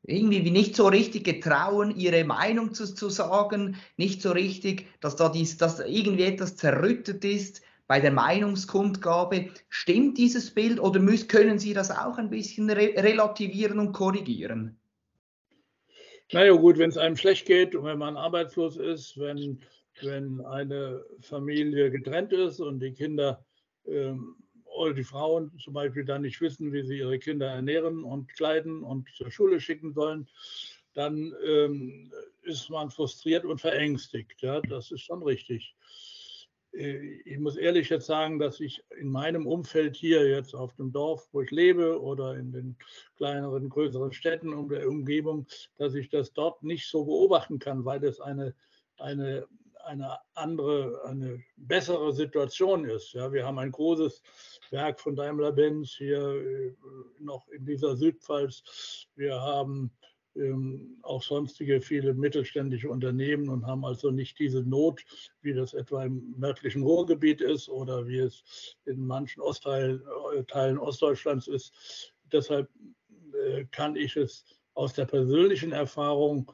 [0.02, 5.30] irgendwie nicht so richtig getrauen, ihre Meinung zu, zu sagen, nicht so richtig, dass da
[5.30, 9.50] dies, dass irgendwie etwas zerrüttet ist bei der Meinungskundgabe.
[9.68, 14.78] Stimmt dieses Bild oder müssen, können Sie das auch ein bisschen re relativieren und korrigieren?
[16.32, 19.60] Naja gut, wenn es einem schlecht geht und wenn man arbeitslos ist, wenn,
[20.00, 23.44] wenn eine Familie getrennt ist und die Kinder
[23.86, 28.32] ähm, oder die Frauen zum Beispiel dann nicht wissen, wie sie ihre Kinder ernähren und
[28.34, 30.26] kleiden und zur Schule schicken sollen,
[30.94, 32.10] dann ähm,
[32.42, 34.40] ist man frustriert und verängstigt.
[34.40, 35.76] Ja, das ist schon richtig.
[36.72, 40.92] Äh, ich muss ehrlich jetzt sagen, dass ich in meinem Umfeld hier jetzt auf dem
[40.92, 42.76] Dorf, wo ich lebe oder in den
[43.16, 45.46] kleineren, größeren Städten um der Umgebung,
[45.76, 48.54] dass ich das dort nicht so beobachten kann, weil es eine,
[48.98, 49.46] eine,
[49.84, 53.12] eine andere, eine bessere Situation ist.
[53.12, 54.22] Ja, wir haben ein großes
[54.70, 56.74] Werk von Daimler-Benz hier äh,
[57.18, 59.08] noch in dieser Südpfalz.
[59.16, 59.90] Wir haben
[60.36, 65.04] ähm, auch sonstige viele mittelständische Unternehmen und haben also nicht diese Not,
[65.42, 70.02] wie das etwa im nördlichen Ruhrgebiet ist oder wie es in manchen Ostteilen
[70.36, 72.14] äh, Teilen Ostdeutschlands ist.
[72.32, 72.68] Deshalb
[73.46, 76.50] äh, kann ich es aus der persönlichen Erfahrung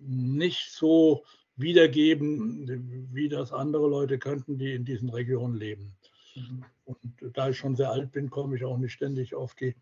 [0.00, 1.24] nicht so
[1.56, 5.94] wiedergeben, wie das andere Leute könnten, die in diesen Regionen leben.
[6.34, 6.64] Mhm.
[6.84, 6.98] Und
[7.32, 9.74] da ich schon sehr alt bin, komme ich auch nicht ständig auf die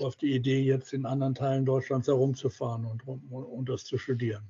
[0.00, 4.44] auf die Idee, jetzt in anderen Teilen Deutschlands herumzufahren und, und, und das zu studieren.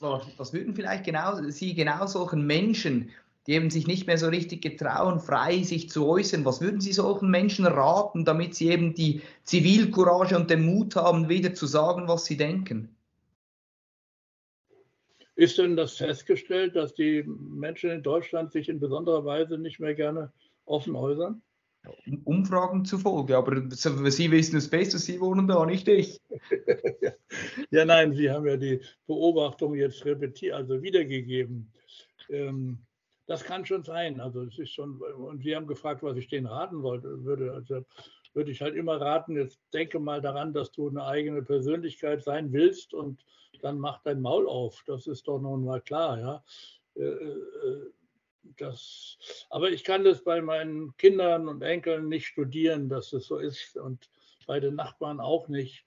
[0.00, 3.10] Was würden vielleicht genau Sie genau solchen Menschen,
[3.46, 6.92] die eben sich nicht mehr so richtig getrauen, frei sich zu äußern, was würden Sie
[6.92, 12.08] solchen Menschen raten, damit sie eben die Zivilcourage und den Mut haben, wieder zu sagen,
[12.08, 12.94] was sie denken?
[15.34, 19.94] Ist denn das festgestellt, dass die Menschen in Deutschland sich in besonderer Weise nicht mehr
[19.94, 20.32] gerne
[20.66, 21.40] offen äußern?
[22.24, 26.20] Umfragen zufolge, aber Sie wissen es besser, Sie wohnen da, nicht ich.
[27.70, 31.70] ja, nein, Sie haben ja die Beobachtung jetzt repetiert, also wiedergegeben.
[32.30, 32.78] Ähm,
[33.26, 34.20] das kann schon sein.
[34.20, 37.52] Also es ist schon, und Sie haben gefragt, was ich denen raten wollte, würde.
[37.52, 37.84] Also
[38.34, 42.52] würde ich halt immer raten, jetzt denke mal daran, dass du eine eigene Persönlichkeit sein
[42.52, 43.24] willst und
[43.62, 44.82] dann mach dein Maul auf.
[44.86, 46.44] Das ist doch nun mal klar, ja.
[46.94, 47.92] Äh, äh,
[48.56, 49.18] das,
[49.50, 53.76] aber ich kann das bei meinen Kindern und Enkeln nicht studieren, dass es so ist
[53.76, 54.08] und
[54.46, 55.84] bei den Nachbarn auch nicht.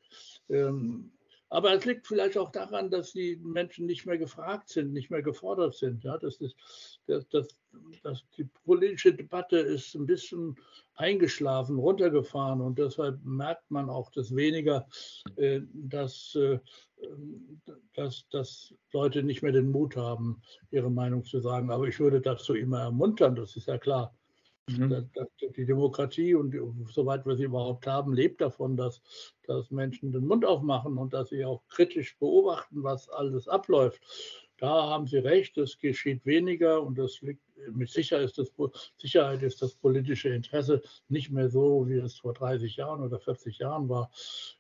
[0.50, 1.12] Ähm,
[1.52, 5.22] Aber es liegt vielleicht auch daran, dass die Menschen nicht mehr gefragt sind, nicht mehr
[5.22, 6.02] gefordert sind.
[6.06, 6.56] Ja, das ist,
[7.08, 7.50] das, das,
[8.04, 10.56] das, die politische Debatte ist ein bisschen
[10.96, 14.88] eingeschlafen, runtergefahren und deshalb merkt man auch das weniger,
[15.36, 16.60] äh, dass, äh,
[17.96, 21.70] dass, dass Leute nicht mehr den Mut haben, ihre Meinung zu sagen.
[21.70, 24.16] Aber ich würde dazu immer ermuntern, das ist ja klar.
[24.70, 25.10] Mhm.
[25.56, 26.56] Die Demokratie und
[26.92, 29.02] soweit wir sie überhaupt haben, lebt davon, dass,
[29.44, 34.02] dass Menschen den Mund aufmachen und dass sie auch kritisch beobachten, was alles abläuft.
[34.62, 37.42] Da haben Sie recht, es geschieht weniger und das liegt,
[37.72, 38.52] mit Sicherheit ist, das,
[38.96, 43.58] Sicherheit ist das politische Interesse nicht mehr so, wie es vor 30 Jahren oder 40
[43.58, 44.12] Jahren war.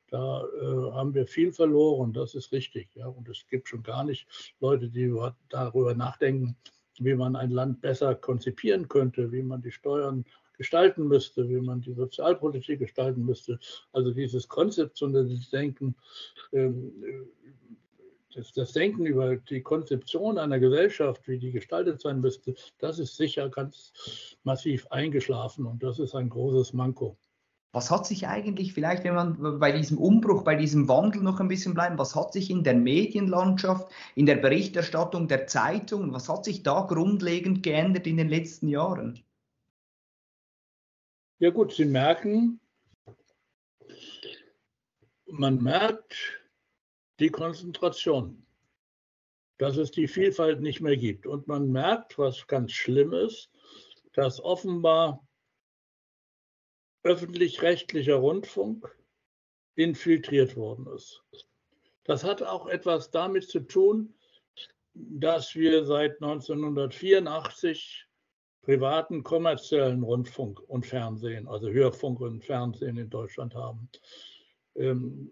[0.07, 2.89] Da äh, haben wir viel verloren, das ist richtig.
[2.95, 3.09] Ja.
[3.09, 4.27] Und es gibt schon gar nicht
[4.59, 5.15] Leute, die
[5.49, 6.57] darüber nachdenken,
[7.03, 10.25] wie man ein Land besser konzipieren könnte, wie man die Steuern
[10.57, 13.59] gestalten müsste, wie man die Sozialpolitik gestalten müsste.
[13.93, 15.95] Also dieses konzeptionelle Denken,
[16.51, 16.93] ähm,
[18.35, 23.17] das, das, Denken über die Konzeption einer Gesellschaft, wie die gestaltet sein müsste, das ist
[23.17, 27.17] sicher ganz massiv eingeschlafen und das ist ein großes Manko.
[27.73, 31.47] Was hat sich eigentlich, vielleicht wenn man bei diesem Umbruch, bei diesem Wandel noch ein
[31.47, 36.43] bisschen bleiben, was hat sich in der Medienlandschaft, in der Berichterstattung der Zeitung, was hat
[36.43, 39.23] sich da grundlegend geändert in den letzten Jahren?
[41.39, 42.59] Ja gut, Sie merken,
[45.25, 46.41] man merkt
[47.19, 48.45] die Konzentration,
[49.57, 51.25] dass es die Vielfalt nicht mehr gibt.
[51.25, 53.49] Und man merkt, was ganz schlimm ist,
[54.13, 55.25] dass offenbar
[57.03, 58.95] öffentlich-rechtlicher Rundfunk
[59.75, 61.23] infiltriert worden ist.
[62.03, 64.13] Das hat auch etwas damit zu tun,
[64.93, 68.07] dass wir seit 1984
[68.61, 73.89] privaten kommerziellen Rundfunk und Fernsehen, also Hörfunk und Fernsehen in Deutschland haben.
[74.75, 75.31] Ähm,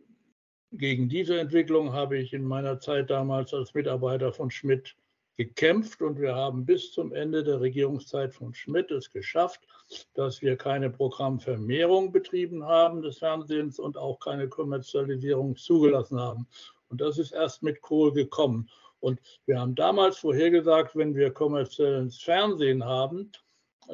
[0.72, 4.96] gegen diese Entwicklung habe ich in meiner Zeit damals als Mitarbeiter von Schmidt
[5.40, 9.62] gekämpft und wir haben bis zum Ende der Regierungszeit von Schmidt es geschafft,
[10.14, 16.46] dass wir keine Programmvermehrung betrieben haben des Fernsehens und auch keine Kommerzialisierung zugelassen haben.
[16.90, 18.70] Und das ist erst mit Kohl gekommen.
[19.00, 23.32] Und wir haben damals vorhergesagt, wenn wir kommerzielles Fernsehen haben,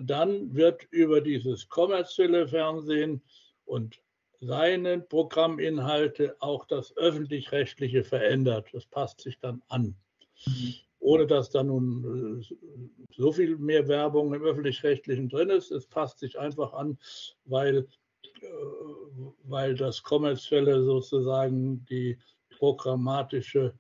[0.01, 3.21] dann wird über dieses kommerzielle Fernsehen
[3.65, 4.01] und
[4.39, 8.67] seine Programminhalte auch das öffentlich-rechtliche verändert.
[8.73, 9.95] Das passt sich dann an.
[11.05, 12.55] Ohne dass da nun äh,
[13.15, 15.69] so viel mehr Werbung im öffentlich-rechtlichen drin ist.
[15.71, 16.97] Es passt sich einfach an,
[17.45, 17.87] weil,
[18.41, 18.47] äh,
[19.43, 22.17] weil das kommerzielle sozusagen die
[22.57, 23.75] programmatische,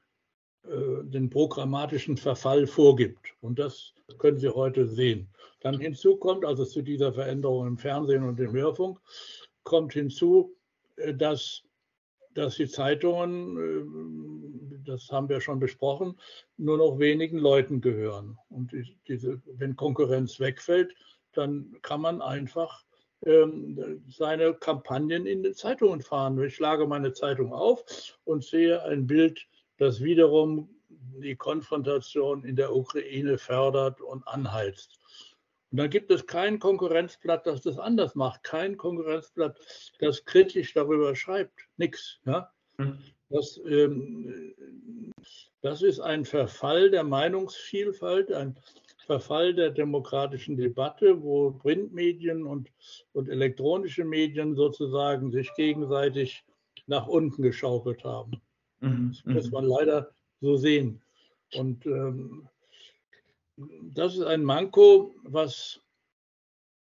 [0.65, 3.33] äh, den programmatischen Verfall vorgibt.
[3.41, 5.27] Und das können Sie heute sehen.
[5.61, 8.99] Dann hinzu kommt, also zu dieser Veränderung im Fernsehen und im Hörfunk,
[9.63, 10.55] kommt hinzu,
[11.15, 11.63] dass
[12.35, 16.19] dass die Zeitungen, äh, das haben wir schon besprochen,
[16.57, 18.37] nur noch wenigen Leuten gehören.
[18.49, 18.71] Und
[19.07, 20.93] diese, wenn Konkurrenz wegfällt,
[21.33, 22.83] dann kann man einfach
[23.25, 26.41] ähm, seine Kampagnen in den Zeitungen fahren.
[26.43, 27.83] Ich schlage meine Zeitung auf
[28.25, 34.99] und sehe ein Bild, das wiederum die Konfrontation in der Ukraine fördert und anheizt.
[35.75, 39.59] Und dann gibt es kein Konkurrenzblatt, das das anders macht, kein Konkurrenzblatt,
[39.99, 42.17] das kritisch darüber schreibt, nichts.
[42.25, 42.49] Ja?
[42.77, 42.97] Mhm.
[43.27, 44.53] Das, ähm,
[45.59, 48.55] das ist ein Verfall der Meinungsvielfalt, ein
[49.05, 52.71] Verfall der demokratischen Debatte, wo Printmedien und,
[53.11, 56.45] und elektronische Medien sozusagen sich gegenseitig
[56.87, 58.41] nach unten geschaukelt haben.
[58.79, 59.13] Mhm.
[59.25, 59.51] Das muss mhm.
[59.51, 60.09] man leider
[60.39, 61.01] so sehen.
[61.53, 62.47] Und ähm,
[63.57, 65.81] das ist ein Manko, was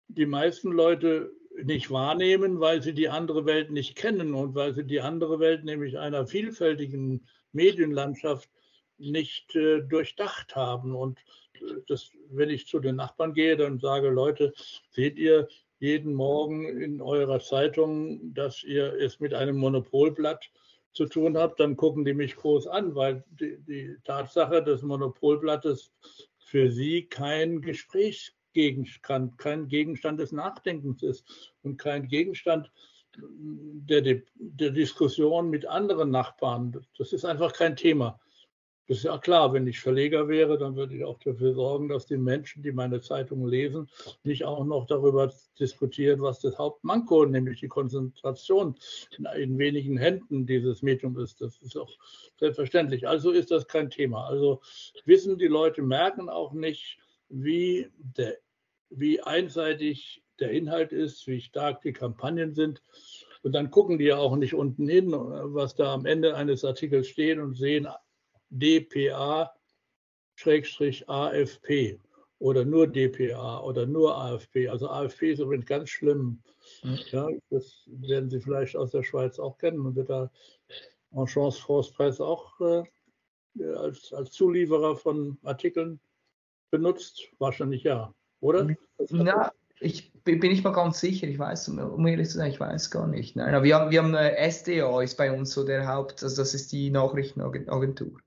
[0.07, 1.31] die meisten Leute
[1.63, 5.65] nicht wahrnehmen, weil sie die andere Welt nicht kennen und weil sie die andere Welt,
[5.65, 8.49] nämlich einer vielfältigen Medienlandschaft,
[8.97, 10.95] nicht äh, durchdacht haben.
[10.95, 11.19] Und
[11.53, 14.53] äh, das, wenn ich zu den Nachbarn gehe, dann sage Leute,
[14.91, 15.47] seht ihr
[15.79, 20.49] jeden Morgen in eurer Zeitung, dass ihr es mit einem Monopolblatt
[20.91, 25.91] zu tun habt, dann gucken die mich groß an, weil die, die Tatsache des Monopolblattes
[26.49, 32.71] für sie kein Gesprächsgegenstand, kein Gegenstand des Nachdenkens ist und kein Gegenstand
[33.15, 34.01] der,
[34.35, 36.83] der Diskussion mit anderen Nachbarn.
[36.97, 38.19] Das ist einfach kein Thema.
[38.89, 42.07] Das ist ja klar, wenn ich Verleger wäre, dann würde ich auch dafür sorgen, dass
[42.07, 43.87] die Menschen, die meine Zeitung lesen,
[44.23, 48.75] nicht auch noch darüber diskutieren, was das Hauptmanko, nämlich die Konzentration
[49.15, 51.39] in, in wenigen Händen dieses Mediums ist.
[51.39, 51.91] Das ist auch
[52.39, 53.07] selbstverständlich.
[53.07, 54.25] Also ist das kein Thema.
[54.25, 54.59] Also
[55.05, 56.97] wissen die Leute, merken auch nicht,
[57.29, 58.37] wie, der,
[58.89, 62.81] wie einseitig der Inhalt ist, wie stark die Kampagnen sind.
[63.43, 67.07] Und dann gucken die ja auch nicht unten hin, was da am Ende eines Artikels
[67.07, 67.87] steht und sehen
[68.49, 69.49] DPA-AFP
[72.39, 74.69] oder nur DPA oder nur AFP.
[74.69, 76.41] Also AFP ist übrigens ganz schlimm.
[77.11, 80.31] Ja, das werden Sie vielleicht aus der Schweiz auch kennen und wird da
[81.11, 82.83] en Chance France Presse auch äh,
[83.75, 85.99] als, als Zulieferer von Artikeln
[86.71, 87.27] benutzt?
[87.39, 88.67] Wahrscheinlich ja, oder?
[89.09, 92.91] Na, ich bin nicht mal ganz sicher, ich weiß, um ehrlich zu sein, ich weiß
[92.91, 93.35] gar nicht.
[93.35, 96.35] Nein, aber wir haben, wir haben äh, SDA ist bei uns so der Haupt, also
[96.35, 98.19] das ist die Nachrichtenagentur.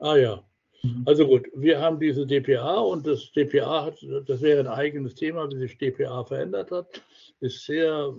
[0.00, 0.42] Ah ja.
[0.82, 1.02] Mhm.
[1.06, 5.50] Also gut, wir haben diese DPA und das DPA hat, das wäre ein eigenes Thema,
[5.50, 7.02] wie sich DPA verändert hat,
[7.40, 8.12] ist sehr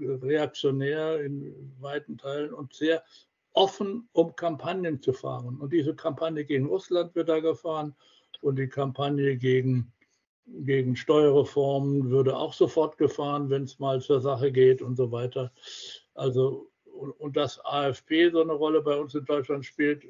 [0.00, 3.02] äh, reaktionär in weiten Teilen und sehr
[3.54, 5.58] offen, um Kampagnen zu fahren.
[5.58, 7.94] Und diese Kampagne gegen Russland wird da gefahren
[8.42, 9.92] und die Kampagne gegen,
[10.46, 15.50] gegen Steuerreformen würde auch sofort gefahren, wenn es mal zur Sache geht und so weiter.
[16.14, 20.04] Also, und, und dass AfP so eine Rolle bei uns in Deutschland spielt,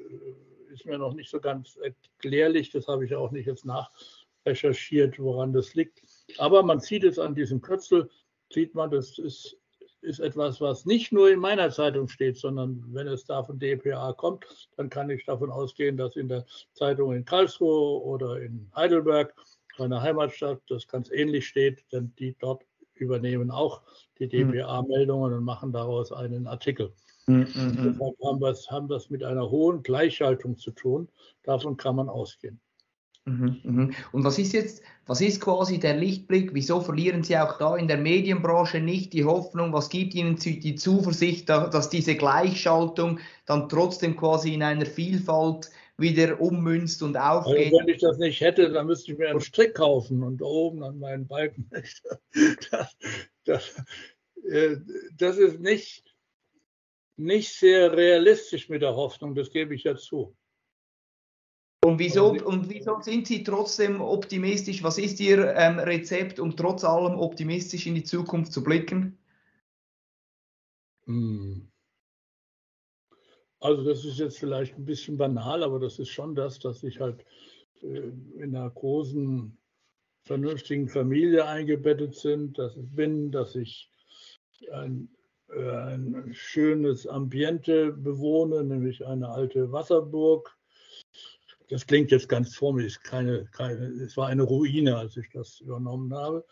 [0.73, 2.71] ist mir noch nicht so ganz erklärlich.
[2.71, 6.01] Das habe ich auch nicht jetzt nachrecherchiert, woran das liegt.
[6.37, 8.09] Aber man sieht es an diesem Kürzel,
[8.49, 9.57] sieht man, das ist
[10.03, 14.13] ist etwas, was nicht nur in meiner Zeitung steht, sondern wenn es da von DPA
[14.13, 14.45] kommt,
[14.75, 19.33] dann kann ich davon ausgehen, dass in der Zeitung in Karlsruhe oder in Heidelberg,
[19.77, 22.63] meiner Heimatstadt, das ganz ähnlich steht, denn die dort
[22.95, 23.81] übernehmen auch
[24.19, 26.93] die DPA-Meldungen und machen daraus einen Artikel.
[27.27, 27.47] Mhm.
[27.55, 31.07] Deshalb haben wir es haben das mit einer hohen Gleichschaltung zu tun.
[31.43, 32.59] Davon kann man ausgehen.
[33.25, 33.93] Mhm, mhm.
[34.11, 36.53] Und was ist jetzt, was ist quasi der Lichtblick?
[36.53, 39.71] Wieso verlieren Sie auch da in der Medienbranche nicht die Hoffnung?
[39.71, 46.41] Was gibt Ihnen die Zuversicht, dass diese Gleichschaltung dann trotzdem quasi in einer Vielfalt wieder
[46.41, 47.67] ummünzt und also aufgeht?
[47.67, 50.83] Also wenn ich das nicht hätte, dann müsste ich mir einen Strick kaufen und oben
[50.83, 51.69] an meinen Balken.
[52.69, 52.97] Das,
[53.45, 53.75] das,
[54.49, 54.77] äh,
[55.17, 56.12] das ist nicht,
[57.17, 60.35] nicht sehr realistisch mit der Hoffnung, das gebe ich ja zu.
[61.83, 64.81] Und wieso, und wieso sind Sie trotzdem optimistisch?
[64.83, 69.17] Was ist Ihr ähm, Rezept, um trotz allem optimistisch in die Zukunft zu blicken?
[71.05, 71.69] Hm.
[73.59, 76.99] Also das ist jetzt vielleicht ein bisschen banal, aber das ist schon das, dass ich
[76.99, 77.25] halt
[77.81, 79.57] äh, in einer großen,
[80.25, 83.91] vernünftigen Familie eingebettet sind, dass ich bin, dass ich
[84.71, 85.09] ein,
[85.55, 90.57] ein schönes Ambiente bewohne, nämlich eine alte Wasserburg
[91.73, 96.13] das klingt jetzt ganz formlich, keine, keine, es war eine Ruine, als ich das übernommen
[96.13, 96.45] habe,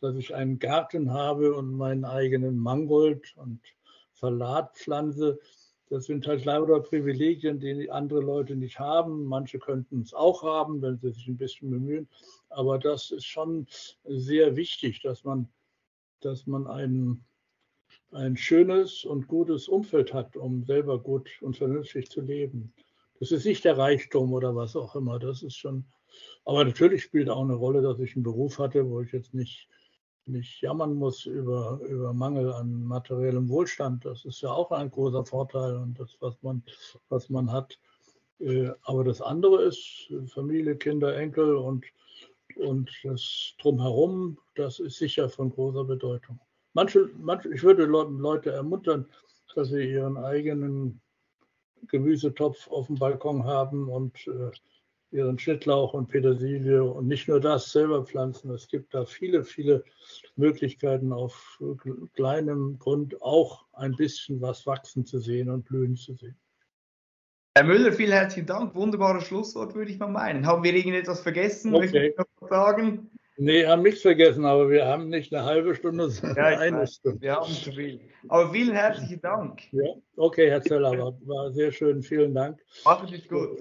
[0.00, 3.60] dass ich einen Garten habe und meinen eigenen Mangold und
[4.14, 5.38] Salatpflanze.
[5.90, 9.24] Das sind halt leider Privilegien, die andere Leute nicht haben.
[9.26, 12.08] Manche könnten es auch haben, wenn sie sich ein bisschen bemühen.
[12.48, 13.68] Aber das ist schon
[14.04, 15.48] sehr wichtig, dass man,
[16.20, 17.24] dass man ein,
[18.14, 22.72] ein schönes und gutes Umfeld hat, um selber gut und vernünftig zu leben.
[23.20, 25.18] Das ist nicht der Reichtum oder was auch immer.
[25.18, 25.84] Das ist schon.
[26.44, 29.68] Aber natürlich spielt auch eine Rolle, dass ich einen Beruf hatte, wo ich jetzt nicht,
[30.26, 34.04] nicht jammern muss über, über Mangel an materiellem Wohlstand.
[34.04, 36.62] Das ist ja auch ein großer Vorteil und das, was man,
[37.08, 37.78] was man hat.
[38.38, 41.84] Äh, aber das andere ist Familie, Kinder, Enkel und,
[42.56, 46.38] und das Drumherum, das ist sicher von großer Bedeutung.
[46.74, 49.06] Manche, manche, ich würde Leute ermuntern,
[49.54, 51.00] dass sie ihren eigenen
[51.86, 54.50] Gemüsetopf auf dem Balkon haben und äh,
[55.14, 58.50] ihren Schnittlauch und Petersilie und nicht nur das selber pflanzen.
[58.50, 59.84] Es gibt da viele, viele
[60.34, 61.60] Möglichkeiten auf
[62.14, 66.36] kleinem Grund auch ein bisschen was wachsen zu sehen und blühen zu sehen.
[67.56, 68.74] Herr Müller, vielen herzlichen Dank.
[68.74, 70.44] Wunderbares Schlusswort, würde ich mal meinen.
[70.44, 71.72] Haben wir irgendetwas vergessen?
[71.72, 71.84] Okay.
[71.84, 73.12] Möchte ich noch sagen?
[73.36, 76.94] Nee, haben nichts vergessen, aber wir haben nicht eine halbe Stunde, sondern ja, eine weiß,
[76.94, 77.20] Stunde.
[77.20, 78.00] Wir haben zu viel.
[78.28, 79.60] Aber vielen herzlichen Dank.
[79.72, 82.02] Ja, okay, Herr Zeller, war, war sehr schön.
[82.02, 82.60] Vielen Dank.
[82.84, 83.60] Macht es gut.